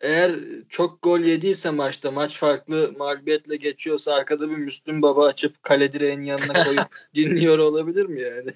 eğer 0.00 0.30
çok 0.68 1.02
gol 1.02 1.20
yediyse 1.20 1.70
maçta 1.70 2.10
maç 2.10 2.38
farklı 2.38 2.92
mağlubiyetle 2.98 3.56
geçiyorsa 3.56 4.14
arkada 4.14 4.50
bir 4.50 4.56
Müslüm 4.56 5.02
Baba 5.02 5.26
açıp 5.26 5.62
kale 5.62 5.92
direğinin 5.92 6.24
yanına 6.24 6.64
koyup 6.64 6.88
dinliyor 7.14 7.58
olabilir 7.58 8.06
mi 8.06 8.20
yani? 8.20 8.50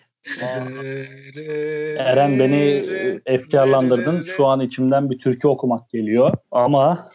Eren 1.99 2.39
beni 2.39 2.57
e, 2.57 3.21
efkarlandırdın. 3.35 4.25
Şu 4.25 4.47
an 4.47 4.61
içimden 4.61 5.11
bir 5.11 5.19
türkü 5.19 5.49
okumak 5.49 5.91
geliyor 5.91 6.33
ama 6.51 7.09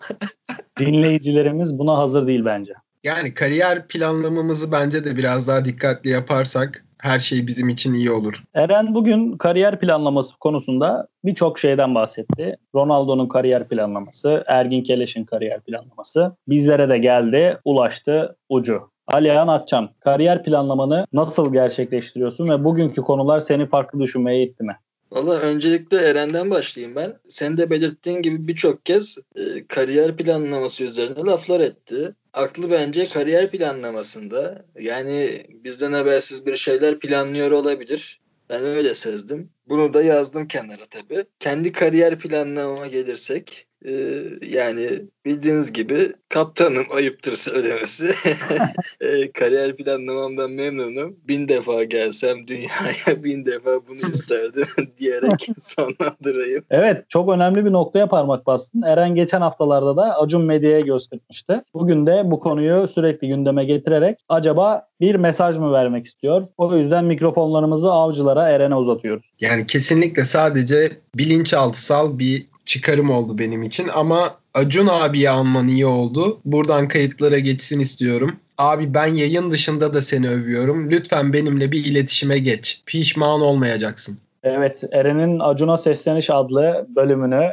dinleyicilerimiz 0.79 1.79
buna 1.79 1.97
hazır 1.97 2.27
değil 2.27 2.45
bence. 2.45 2.73
Yani 3.05 3.33
kariyer 3.33 3.87
planlamamızı 3.87 4.71
bence 4.71 5.03
de 5.03 5.17
biraz 5.17 5.47
daha 5.47 5.65
dikkatli 5.65 6.09
yaparsak 6.09 6.85
her 6.97 7.19
şey 7.19 7.47
bizim 7.47 7.69
için 7.69 7.93
iyi 7.93 8.11
olur. 8.11 8.43
Eren 8.53 8.95
bugün 8.95 9.37
kariyer 9.37 9.79
planlaması 9.79 10.37
konusunda 10.37 11.07
birçok 11.25 11.59
şeyden 11.59 11.95
bahsetti. 11.95 12.57
Ronaldo'nun 12.75 13.27
kariyer 13.27 13.67
planlaması, 13.67 14.43
Ergin 14.47 14.83
Keleş'in 14.83 15.23
kariyer 15.23 15.61
planlaması. 15.61 16.35
Bizlere 16.47 16.89
de 16.89 16.97
geldi, 16.97 17.57
ulaştı 17.65 18.35
ucu. 18.49 18.81
Alihan 19.07 19.47
Atçam, 19.47 19.89
kariyer 19.99 20.43
planlamanı 20.43 21.07
nasıl 21.13 21.53
gerçekleştiriyorsun 21.53 22.49
ve 22.49 22.63
bugünkü 22.63 23.01
konular 23.01 23.39
seni 23.39 23.69
farklı 23.69 23.99
düşünmeye 23.99 24.43
itti 24.43 24.63
mi? 24.63 24.75
Valla 25.11 25.33
öncelikle 25.33 25.97
Eren'den 25.97 26.49
başlayayım 26.49 26.95
ben. 26.95 27.13
Sen 27.27 27.57
de 27.57 27.69
belirttiğin 27.69 28.21
gibi 28.21 28.47
birçok 28.47 28.85
kez 28.85 29.17
e, 29.35 29.67
kariyer 29.67 30.17
planlaması 30.17 30.83
üzerine 30.83 31.19
laflar 31.19 31.59
etti. 31.59 32.15
Aklı 32.35 32.71
bence 32.71 33.05
kariyer 33.05 33.51
planlamasında. 33.51 34.65
Yani 34.79 35.45
bizden 35.49 35.91
habersiz 35.93 36.45
bir 36.45 36.55
şeyler 36.55 36.99
planlıyor 36.99 37.51
olabilir. 37.51 38.21
Ben 38.49 38.63
öyle 38.65 38.93
sezdim. 38.93 39.49
Bunu 39.69 39.93
da 39.93 40.03
yazdım 40.03 40.47
kenara 40.47 40.85
tabii. 40.85 41.25
Kendi 41.39 41.71
kariyer 41.71 42.19
planlamama 42.19 42.87
gelirsek 42.87 43.67
e, 43.87 44.23
yani 44.47 44.89
bildiğiniz 45.25 45.73
gibi 45.73 46.13
kaptanım 46.29 46.85
ayıptır 46.95 47.35
söylemesi. 47.35 48.15
e, 49.01 49.31
kariyer 49.31 49.75
planlamamdan 49.75 50.51
memnunum. 50.51 51.15
Bin 51.27 51.47
defa 51.47 51.83
gelsem 51.83 52.47
dünyaya 52.47 53.23
bin 53.23 53.45
defa 53.45 53.87
bunu 53.87 54.09
isterdim 54.11 54.67
diyerek 54.99 55.47
sonlandırayım. 55.61 56.63
Evet 56.69 57.09
çok 57.09 57.29
önemli 57.29 57.65
bir 57.65 57.71
noktaya 57.71 58.07
parmak 58.07 58.45
bastın. 58.45 58.81
Eren 58.81 59.15
geçen 59.15 59.41
haftalarda 59.41 59.97
da 59.97 60.19
Acun 60.19 60.45
Medya'ya 60.45 60.79
göz 60.79 61.07
kırpmıştı. 61.07 61.63
Bugün 61.73 62.05
de 62.05 62.21
bu 62.25 62.39
konuyu 62.39 62.87
sürekli 62.87 63.27
gündeme 63.27 63.65
getirerek 63.65 64.19
acaba 64.29 64.87
bir 65.01 65.15
mesaj 65.15 65.57
mı 65.57 65.71
vermek 65.71 66.05
istiyor? 66.05 66.43
O 66.57 66.75
yüzden 66.75 67.05
mikrofonlarımızı 67.05 67.91
avcılara 67.91 68.49
Eren'e 68.49 68.75
uzatıyoruz. 68.75 69.31
Yani 69.41 69.67
kesinlikle 69.67 70.25
sadece 70.25 70.91
bilinçaltısal 71.15 72.19
bir 72.19 72.54
çıkarım 72.65 73.09
oldu 73.09 73.37
benim 73.37 73.63
için 73.63 73.87
ama 73.93 74.37
Acun 74.53 74.87
abiyi 74.87 75.29
anman 75.29 75.67
iyi 75.67 75.85
oldu. 75.85 76.39
Buradan 76.45 76.87
kayıtlara 76.87 77.39
geçsin 77.39 77.79
istiyorum. 77.79 78.35
Abi 78.57 78.93
ben 78.93 79.07
yayın 79.07 79.51
dışında 79.51 79.93
da 79.93 80.01
seni 80.01 80.29
övüyorum. 80.29 80.91
Lütfen 80.91 81.33
benimle 81.33 81.71
bir 81.71 81.85
iletişime 81.85 82.37
geç. 82.37 82.81
Pişman 82.85 83.41
olmayacaksın. 83.41 84.17
Evet 84.43 84.83
Eren'in 84.91 85.39
Acun'a 85.39 85.77
Sesleniş 85.77 86.29
adlı 86.29 86.87
bölümünü 86.95 87.49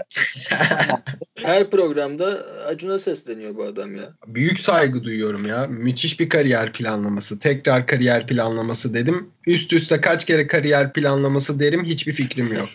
Her 1.35 1.71
programda 1.71 2.39
Acun'a 2.69 2.99
sesleniyor 2.99 3.57
bu 3.57 3.65
adam 3.65 3.97
ya. 3.97 4.03
Büyük 4.27 4.59
saygı 4.59 5.05
duyuyorum 5.05 5.47
ya. 5.47 5.67
Müthiş 5.67 6.21
bir 6.21 6.29
kariyer 6.29 6.73
planlaması. 6.73 7.39
Tekrar 7.39 7.87
kariyer 7.87 8.27
planlaması 8.27 8.95
dedim. 8.95 9.31
Üst 9.47 9.73
üste 9.73 10.01
kaç 10.01 10.25
kere 10.25 10.47
kariyer 10.47 10.93
planlaması 10.93 11.61
derim 11.61 11.85
hiçbir 11.85 12.13
fikrim 12.13 12.55
yok. 12.55 12.69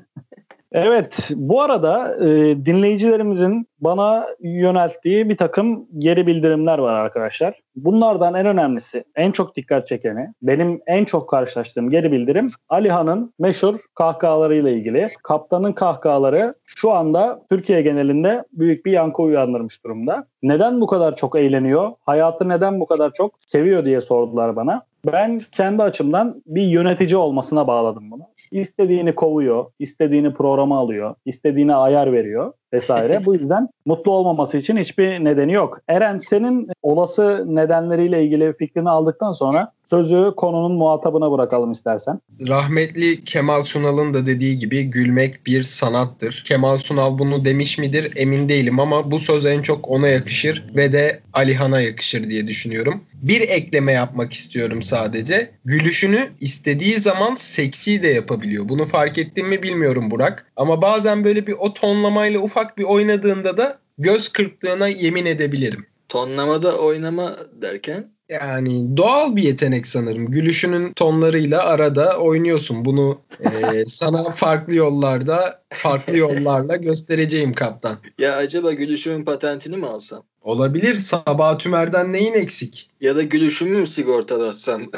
Evet, 0.71 1.31
bu 1.35 1.61
arada 1.61 2.15
e, 2.25 2.29
dinleyicilerimizin 2.65 3.67
bana 3.81 4.27
yönelttiği 4.39 5.29
bir 5.29 5.37
takım 5.37 5.85
geri 5.97 6.27
bildirimler 6.27 6.77
var 6.77 6.93
arkadaşlar. 6.93 7.59
Bunlardan 7.75 8.33
en 8.33 8.45
önemlisi, 8.45 9.03
en 9.15 9.31
çok 9.31 9.55
dikkat 9.55 9.87
çekeni, 9.87 10.27
benim 10.41 10.81
en 10.87 11.05
çok 11.05 11.29
karşılaştığım 11.29 11.89
geri 11.89 12.11
bildirim 12.11 12.51
Alihan'ın 12.69 13.33
meşhur 13.39 13.75
kahkahalarıyla 13.95 14.69
ilgili. 14.69 15.07
Kaptanın 15.23 15.73
kahkahaları 15.73 16.53
şu 16.65 16.91
anda 16.91 17.41
Türkiye 17.49 17.81
genelinde 17.81 18.43
büyük 18.51 18.85
bir 18.85 18.91
yankı 18.91 19.21
uyandırmış 19.21 19.83
durumda. 19.83 20.25
Neden 20.43 20.81
bu 20.81 20.87
kadar 20.87 21.15
çok 21.15 21.35
eğleniyor? 21.35 21.91
Hayatı 22.05 22.49
neden 22.49 22.79
bu 22.79 22.85
kadar 22.85 23.11
çok 23.13 23.33
seviyor 23.37 23.85
diye 23.85 24.01
sordular 24.01 24.55
bana. 24.55 24.81
Ben 25.05 25.41
kendi 25.51 25.83
açımdan 25.83 26.41
bir 26.45 26.61
yönetici 26.61 27.17
olmasına 27.17 27.67
bağladım 27.67 28.11
bunu. 28.11 28.23
İstediğini 28.51 29.15
kovuyor, 29.15 29.65
istediğini 29.79 30.33
programa 30.33 30.79
alıyor, 30.79 31.15
istediğine 31.25 31.75
ayar 31.75 32.13
veriyor 32.13 32.53
vesaire. 32.73 33.25
Bu 33.25 33.33
yüzden 33.33 33.69
mutlu 33.85 34.11
olmaması 34.11 34.57
için 34.57 34.77
hiçbir 34.77 35.23
nedeni 35.23 35.53
yok. 35.53 35.81
Eren 35.87 36.17
senin 36.17 36.69
olası 36.83 37.55
nedenleriyle 37.55 38.23
ilgili 38.23 38.53
fikrini 38.57 38.89
aldıktan 38.89 39.31
sonra 39.31 39.71
sözü 39.91 40.33
konunun 40.37 40.71
muhatabına 40.71 41.31
bırakalım 41.31 41.71
istersen. 41.71 42.19
Rahmetli 42.47 43.23
Kemal 43.23 43.63
Sunal'ın 43.63 44.13
da 44.13 44.25
dediği 44.25 44.59
gibi 44.59 44.83
gülmek 44.83 45.45
bir 45.45 45.63
sanattır. 45.63 46.43
Kemal 46.47 46.77
Sunal 46.77 47.19
bunu 47.19 47.45
demiş 47.45 47.77
midir 47.77 48.13
emin 48.15 48.49
değilim 48.49 48.79
ama 48.79 49.11
bu 49.11 49.19
söz 49.19 49.45
en 49.45 49.61
çok 49.61 49.89
ona 49.89 50.07
yakışır 50.07 50.65
ve 50.75 50.93
de 50.93 51.19
Alihan'a 51.33 51.81
yakışır 51.81 52.29
diye 52.29 52.47
düşünüyorum. 52.47 53.03
Bir 53.13 53.41
ekleme 53.41 53.91
yapmak 53.91 54.33
istiyorum 54.33 54.81
sadece. 54.81 55.51
Gülüşünü 55.65 56.29
istediği 56.39 56.97
zaman 56.97 57.35
seksi 57.35 58.03
de 58.03 58.07
yapabiliyor. 58.07 58.69
Bunu 58.69 58.85
fark 58.85 59.17
ettin 59.17 59.47
mi 59.47 59.63
bilmiyorum 59.63 60.11
Burak. 60.11 60.51
Ama 60.55 60.81
bazen 60.81 61.23
böyle 61.23 61.47
bir 61.47 61.55
o 61.59 61.73
tonlamayla 61.73 62.39
ufak 62.39 62.77
bir 62.77 62.83
oynadığında 62.83 63.57
da 63.57 63.79
göz 63.97 64.29
kırptığına 64.29 64.87
yemin 64.87 65.25
edebilirim. 65.25 65.85
Tonlamada 66.09 66.77
oynama 66.77 67.35
derken 67.61 68.11
Yani 68.31 68.97
doğal 68.97 69.35
bir 69.35 69.43
yetenek 69.43 69.87
sanırım. 69.87 70.31
Gülüşünün 70.31 70.93
tonlarıyla 70.93 71.63
arada 71.63 72.17
oynuyorsun. 72.17 72.85
Bunu 72.85 73.21
e, 73.39 73.85
sana 73.87 74.31
farklı 74.31 74.75
yollarda, 74.75 75.63
farklı 75.69 76.17
yollarla 76.17 76.75
göstereceğim 76.75 77.53
kaptan. 77.53 77.97
ya 78.17 78.35
acaba 78.35 78.73
gülüşümün 78.73 79.25
patentini 79.25 79.77
mi 79.77 79.85
alsam? 79.87 80.23
Olabilir. 80.41 80.99
Sabah 80.99 81.57
Tümer'den 81.59 82.13
neyin 82.13 82.33
eksik? 82.33 82.89
Ya 83.01 83.15
da 83.15 83.21
gülüşümü 83.21 83.77
mü 83.77 83.87
sigortalatsam? 83.87 84.81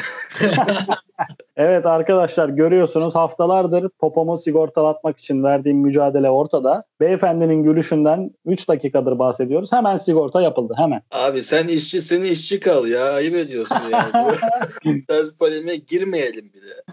Evet 1.58 1.86
arkadaşlar 1.86 2.50
görüyorsunuz 2.50 3.16
haftalardır 3.16 3.90
popomu 4.00 4.38
sigortalatmak 4.38 5.18
için 5.20 5.44
verdiğim 5.44 5.78
mücadele 5.78 6.30
ortada. 6.30 6.84
Beyefendinin 7.00 7.64
gülüşünden 7.64 8.32
3 8.46 8.68
dakikadır 8.68 9.20
bahsediyoruz. 9.20 9.72
Hemen 9.72 9.98
sigorta 9.98 10.42
yapıldı 10.42 10.74
hemen. 10.78 11.02
Abi 11.12 11.44
sen 11.44 11.68
işçisin 11.68 12.24
işçi 12.24 12.60
kal 12.60 12.88
ya. 12.88 13.14
Ayıp 13.14 13.36
ediyorsun 13.36 13.78
yani. 13.92 14.12
Bu 14.86 15.06
tarz 15.08 15.34
polemiğe 15.34 15.76
girmeyelim 15.76 16.52
bile. 16.54 16.84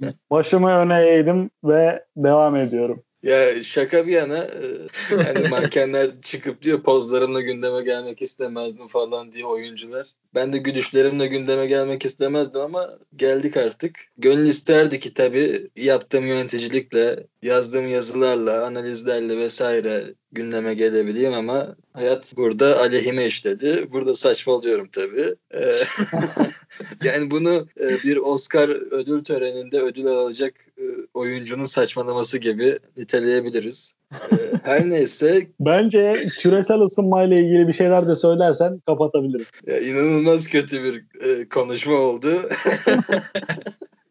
Başımı 0.30 0.70
öne 0.70 1.08
eğdim 1.08 1.50
ve 1.64 2.04
devam 2.16 2.56
ediyorum. 2.56 3.02
Ya 3.22 3.62
şaka 3.62 4.06
bir 4.06 4.12
yana 4.12 4.44
e, 4.44 4.88
hani 5.10 5.48
mankenler 5.48 6.20
çıkıp 6.22 6.62
diyor 6.62 6.82
pozlarımla 6.82 7.40
gündeme 7.40 7.82
gelmek 7.82 8.22
istemezdim 8.22 8.88
falan 8.88 9.32
diye 9.32 9.46
oyuncular. 9.46 10.08
Ben 10.34 10.52
de 10.52 10.58
gülüşlerimle 10.58 11.26
gündeme 11.26 11.66
gelmek 11.66 12.04
istemezdim 12.04 12.60
ama 12.60 12.98
geldik 13.16 13.56
artık. 13.56 13.98
Gönül 14.18 14.46
isterdi 14.46 15.00
ki 15.00 15.14
tabii 15.14 15.70
yaptığım 15.76 16.26
yöneticilikle, 16.26 17.26
yazdığım 17.42 17.88
yazılarla, 17.88 18.66
analizlerle 18.66 19.38
vesaire 19.38 20.14
gündeme 20.32 20.74
gelebileyim 20.74 21.32
ama 21.32 21.76
hayat 21.92 22.36
burada 22.36 22.78
aleyhime 22.80 23.26
işledi. 23.26 23.86
Burada 23.92 24.14
saçmalıyorum 24.14 24.88
tabii. 24.92 25.34
Ee, 25.54 25.74
yani 27.04 27.30
bunu 27.30 27.68
e, 27.80 27.88
bir 27.88 28.16
Oscar 28.16 28.68
ödül 28.68 29.24
töreninde 29.24 29.80
ödül 29.80 30.06
alacak 30.06 30.54
e, 30.78 30.82
oyuncunun 31.14 31.64
saçmalaması 31.64 32.38
gibi 32.38 32.78
niteleyebiliriz. 32.96 33.94
Ee, 34.12 34.36
her 34.62 34.90
neyse 34.90 35.46
Bence 35.60 36.22
küresel 36.40 36.80
ısınmayla 36.80 37.36
ilgili 37.36 37.68
bir 37.68 37.72
şeyler 37.72 38.08
de 38.08 38.16
söylersen 38.16 38.80
kapatabilirim. 38.86 39.46
ya 39.66 39.80
inanılmaz 39.80 40.46
kötü 40.48 40.84
bir 40.84 41.04
e, 41.28 41.48
konuşma 41.48 41.94
oldu. 41.94 42.28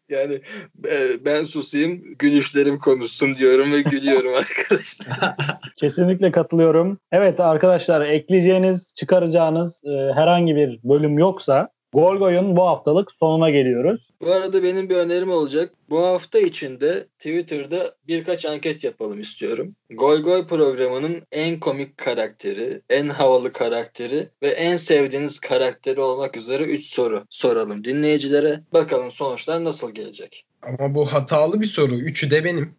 yani 0.08 0.40
e, 0.88 1.24
ben 1.24 1.44
susayım, 1.44 2.02
gülüşlerim 2.18 2.78
konuşsun 2.78 3.36
diyorum 3.36 3.72
ve 3.72 3.80
gülüyorum 3.80 4.34
arkadaşlar. 4.36 5.36
Kesinlikle 5.76 6.32
katılıyorum. 6.32 6.98
Evet 7.12 7.40
arkadaşlar 7.40 8.00
ekleyeceğiniz, 8.00 8.94
çıkaracağınız 8.94 9.84
e, 9.84 10.12
herhangi 10.14 10.56
bir 10.56 10.80
bölüm 10.84 11.18
yoksa 11.18 11.68
Golgoy'un 11.92 12.56
bu 12.56 12.66
haftalık 12.66 13.08
sonuna 13.20 13.50
geliyoruz. 13.50 14.08
Bu 14.20 14.32
arada 14.32 14.62
benim 14.62 14.90
bir 14.90 14.96
önerim 14.96 15.30
olacak. 15.30 15.74
Bu 15.90 16.04
hafta 16.04 16.38
içinde 16.38 17.06
Twitter'da 17.18 17.94
birkaç 18.08 18.46
anket 18.46 18.84
yapalım 18.84 19.20
istiyorum. 19.20 19.76
Goy 19.90 20.22
Goy 20.22 20.46
programının 20.46 21.22
en 21.32 21.60
komik 21.60 21.96
karakteri, 21.96 22.82
en 22.90 23.08
havalı 23.08 23.52
karakteri 23.52 24.28
ve 24.42 24.48
en 24.48 24.76
sevdiğiniz 24.76 25.40
karakteri 25.40 26.00
olmak 26.00 26.36
üzere 26.36 26.64
3 26.64 26.84
soru 26.84 27.24
soralım 27.30 27.84
dinleyicilere. 27.84 28.60
Bakalım 28.72 29.10
sonuçlar 29.10 29.64
nasıl 29.64 29.94
gelecek. 29.94 30.44
Ama 30.62 30.94
bu 30.94 31.06
hatalı 31.06 31.60
bir 31.60 31.66
soru. 31.66 31.94
Üçü 31.94 32.30
de 32.30 32.44
benim. 32.44 32.74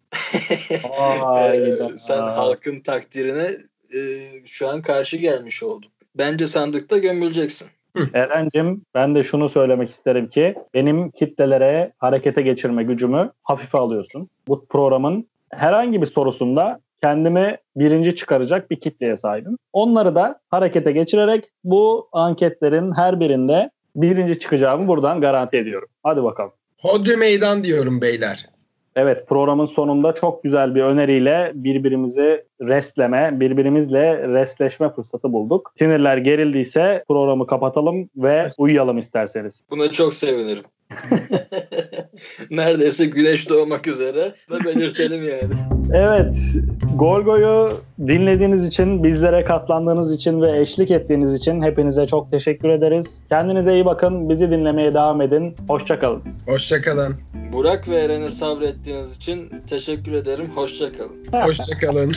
Ee, 1.40 1.78
sen 1.98 2.18
halkın 2.18 2.80
takdirine 2.80 3.50
e, 3.94 3.98
şu 4.46 4.68
an 4.68 4.82
karşı 4.82 5.16
gelmiş 5.16 5.62
oldun. 5.62 5.90
Bence 6.14 6.46
sandıkta 6.46 6.98
gömüleceksin. 6.98 7.68
Eren'cim 8.14 8.82
ben 8.94 9.14
de 9.14 9.24
şunu 9.24 9.48
söylemek 9.48 9.90
isterim 9.90 10.28
ki 10.28 10.54
benim 10.74 11.10
kitlelere 11.10 11.92
harekete 11.98 12.42
geçirme 12.42 12.82
gücümü 12.84 13.30
hafife 13.42 13.78
alıyorsun. 13.78 14.28
Bu 14.48 14.66
programın 14.66 15.26
herhangi 15.50 16.02
bir 16.02 16.06
sorusunda 16.06 16.80
kendimi 17.02 17.56
birinci 17.76 18.16
çıkaracak 18.16 18.70
bir 18.70 18.80
kitleye 18.80 19.16
sahibim. 19.16 19.58
Onları 19.72 20.14
da 20.14 20.40
harekete 20.50 20.92
geçirerek 20.92 21.44
bu 21.64 22.08
anketlerin 22.12 22.92
her 22.92 23.20
birinde 23.20 23.70
birinci 23.96 24.38
çıkacağımı 24.38 24.88
buradan 24.88 25.20
garanti 25.20 25.56
ediyorum. 25.56 25.88
Hadi 26.02 26.22
bakalım. 26.22 26.52
Hodri 26.78 27.16
meydan 27.16 27.64
diyorum 27.64 28.00
beyler. 28.00 28.49
Evet 28.96 29.28
programın 29.28 29.66
sonunda 29.66 30.14
çok 30.14 30.42
güzel 30.42 30.74
bir 30.74 30.82
öneriyle 30.82 31.52
birbirimizi 31.54 32.44
restleme, 32.60 33.40
birbirimizle 33.40 34.28
restleşme 34.28 34.90
fırsatı 34.90 35.32
bulduk. 35.32 35.72
Sinirler 35.78 36.16
gerildiyse 36.16 37.04
programı 37.08 37.46
kapatalım 37.46 38.10
ve 38.16 38.46
uyuyalım 38.58 38.98
isterseniz. 38.98 39.62
Buna 39.70 39.92
çok 39.92 40.14
sevinirim. 40.14 40.64
Neredeyse 42.50 43.06
güneş 43.06 43.48
doğmak 43.48 43.86
üzere. 43.86 44.34
Da 44.50 44.64
belirtelim 44.64 45.24
yani. 45.24 45.54
Evet, 45.92 46.36
Golgo'yu 46.96 47.68
dinlediğiniz 47.98 48.66
için, 48.66 49.04
bizlere 49.04 49.44
katlandığınız 49.44 50.12
için 50.12 50.42
ve 50.42 50.60
eşlik 50.60 50.90
ettiğiniz 50.90 51.34
için 51.34 51.62
hepinize 51.62 52.06
çok 52.06 52.30
teşekkür 52.30 52.68
ederiz. 52.68 53.06
Kendinize 53.28 53.74
iyi 53.74 53.84
bakın, 53.84 54.28
bizi 54.28 54.50
dinlemeye 54.50 54.94
devam 54.94 55.20
edin. 55.20 55.56
Hoşçakalın. 55.68 56.22
Hoşçakalın. 56.46 57.16
Burak 57.52 57.88
ve 57.88 57.96
Eren'e 57.96 58.30
sabrettiğiniz 58.30 59.16
için 59.16 59.52
teşekkür 59.70 60.12
ederim. 60.12 60.50
Hoşçakalın. 60.54 61.26
Hoşçakalın. 61.32 62.12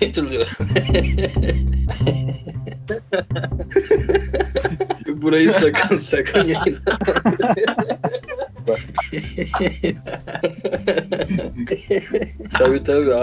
Hatırlıyorum. 0.00 0.52
Burayı 5.22 5.52
sakın 5.52 5.96
sakın 5.96 6.44
yayın. 6.44 6.78
tabii 12.58 12.84
tabii. 12.84 13.14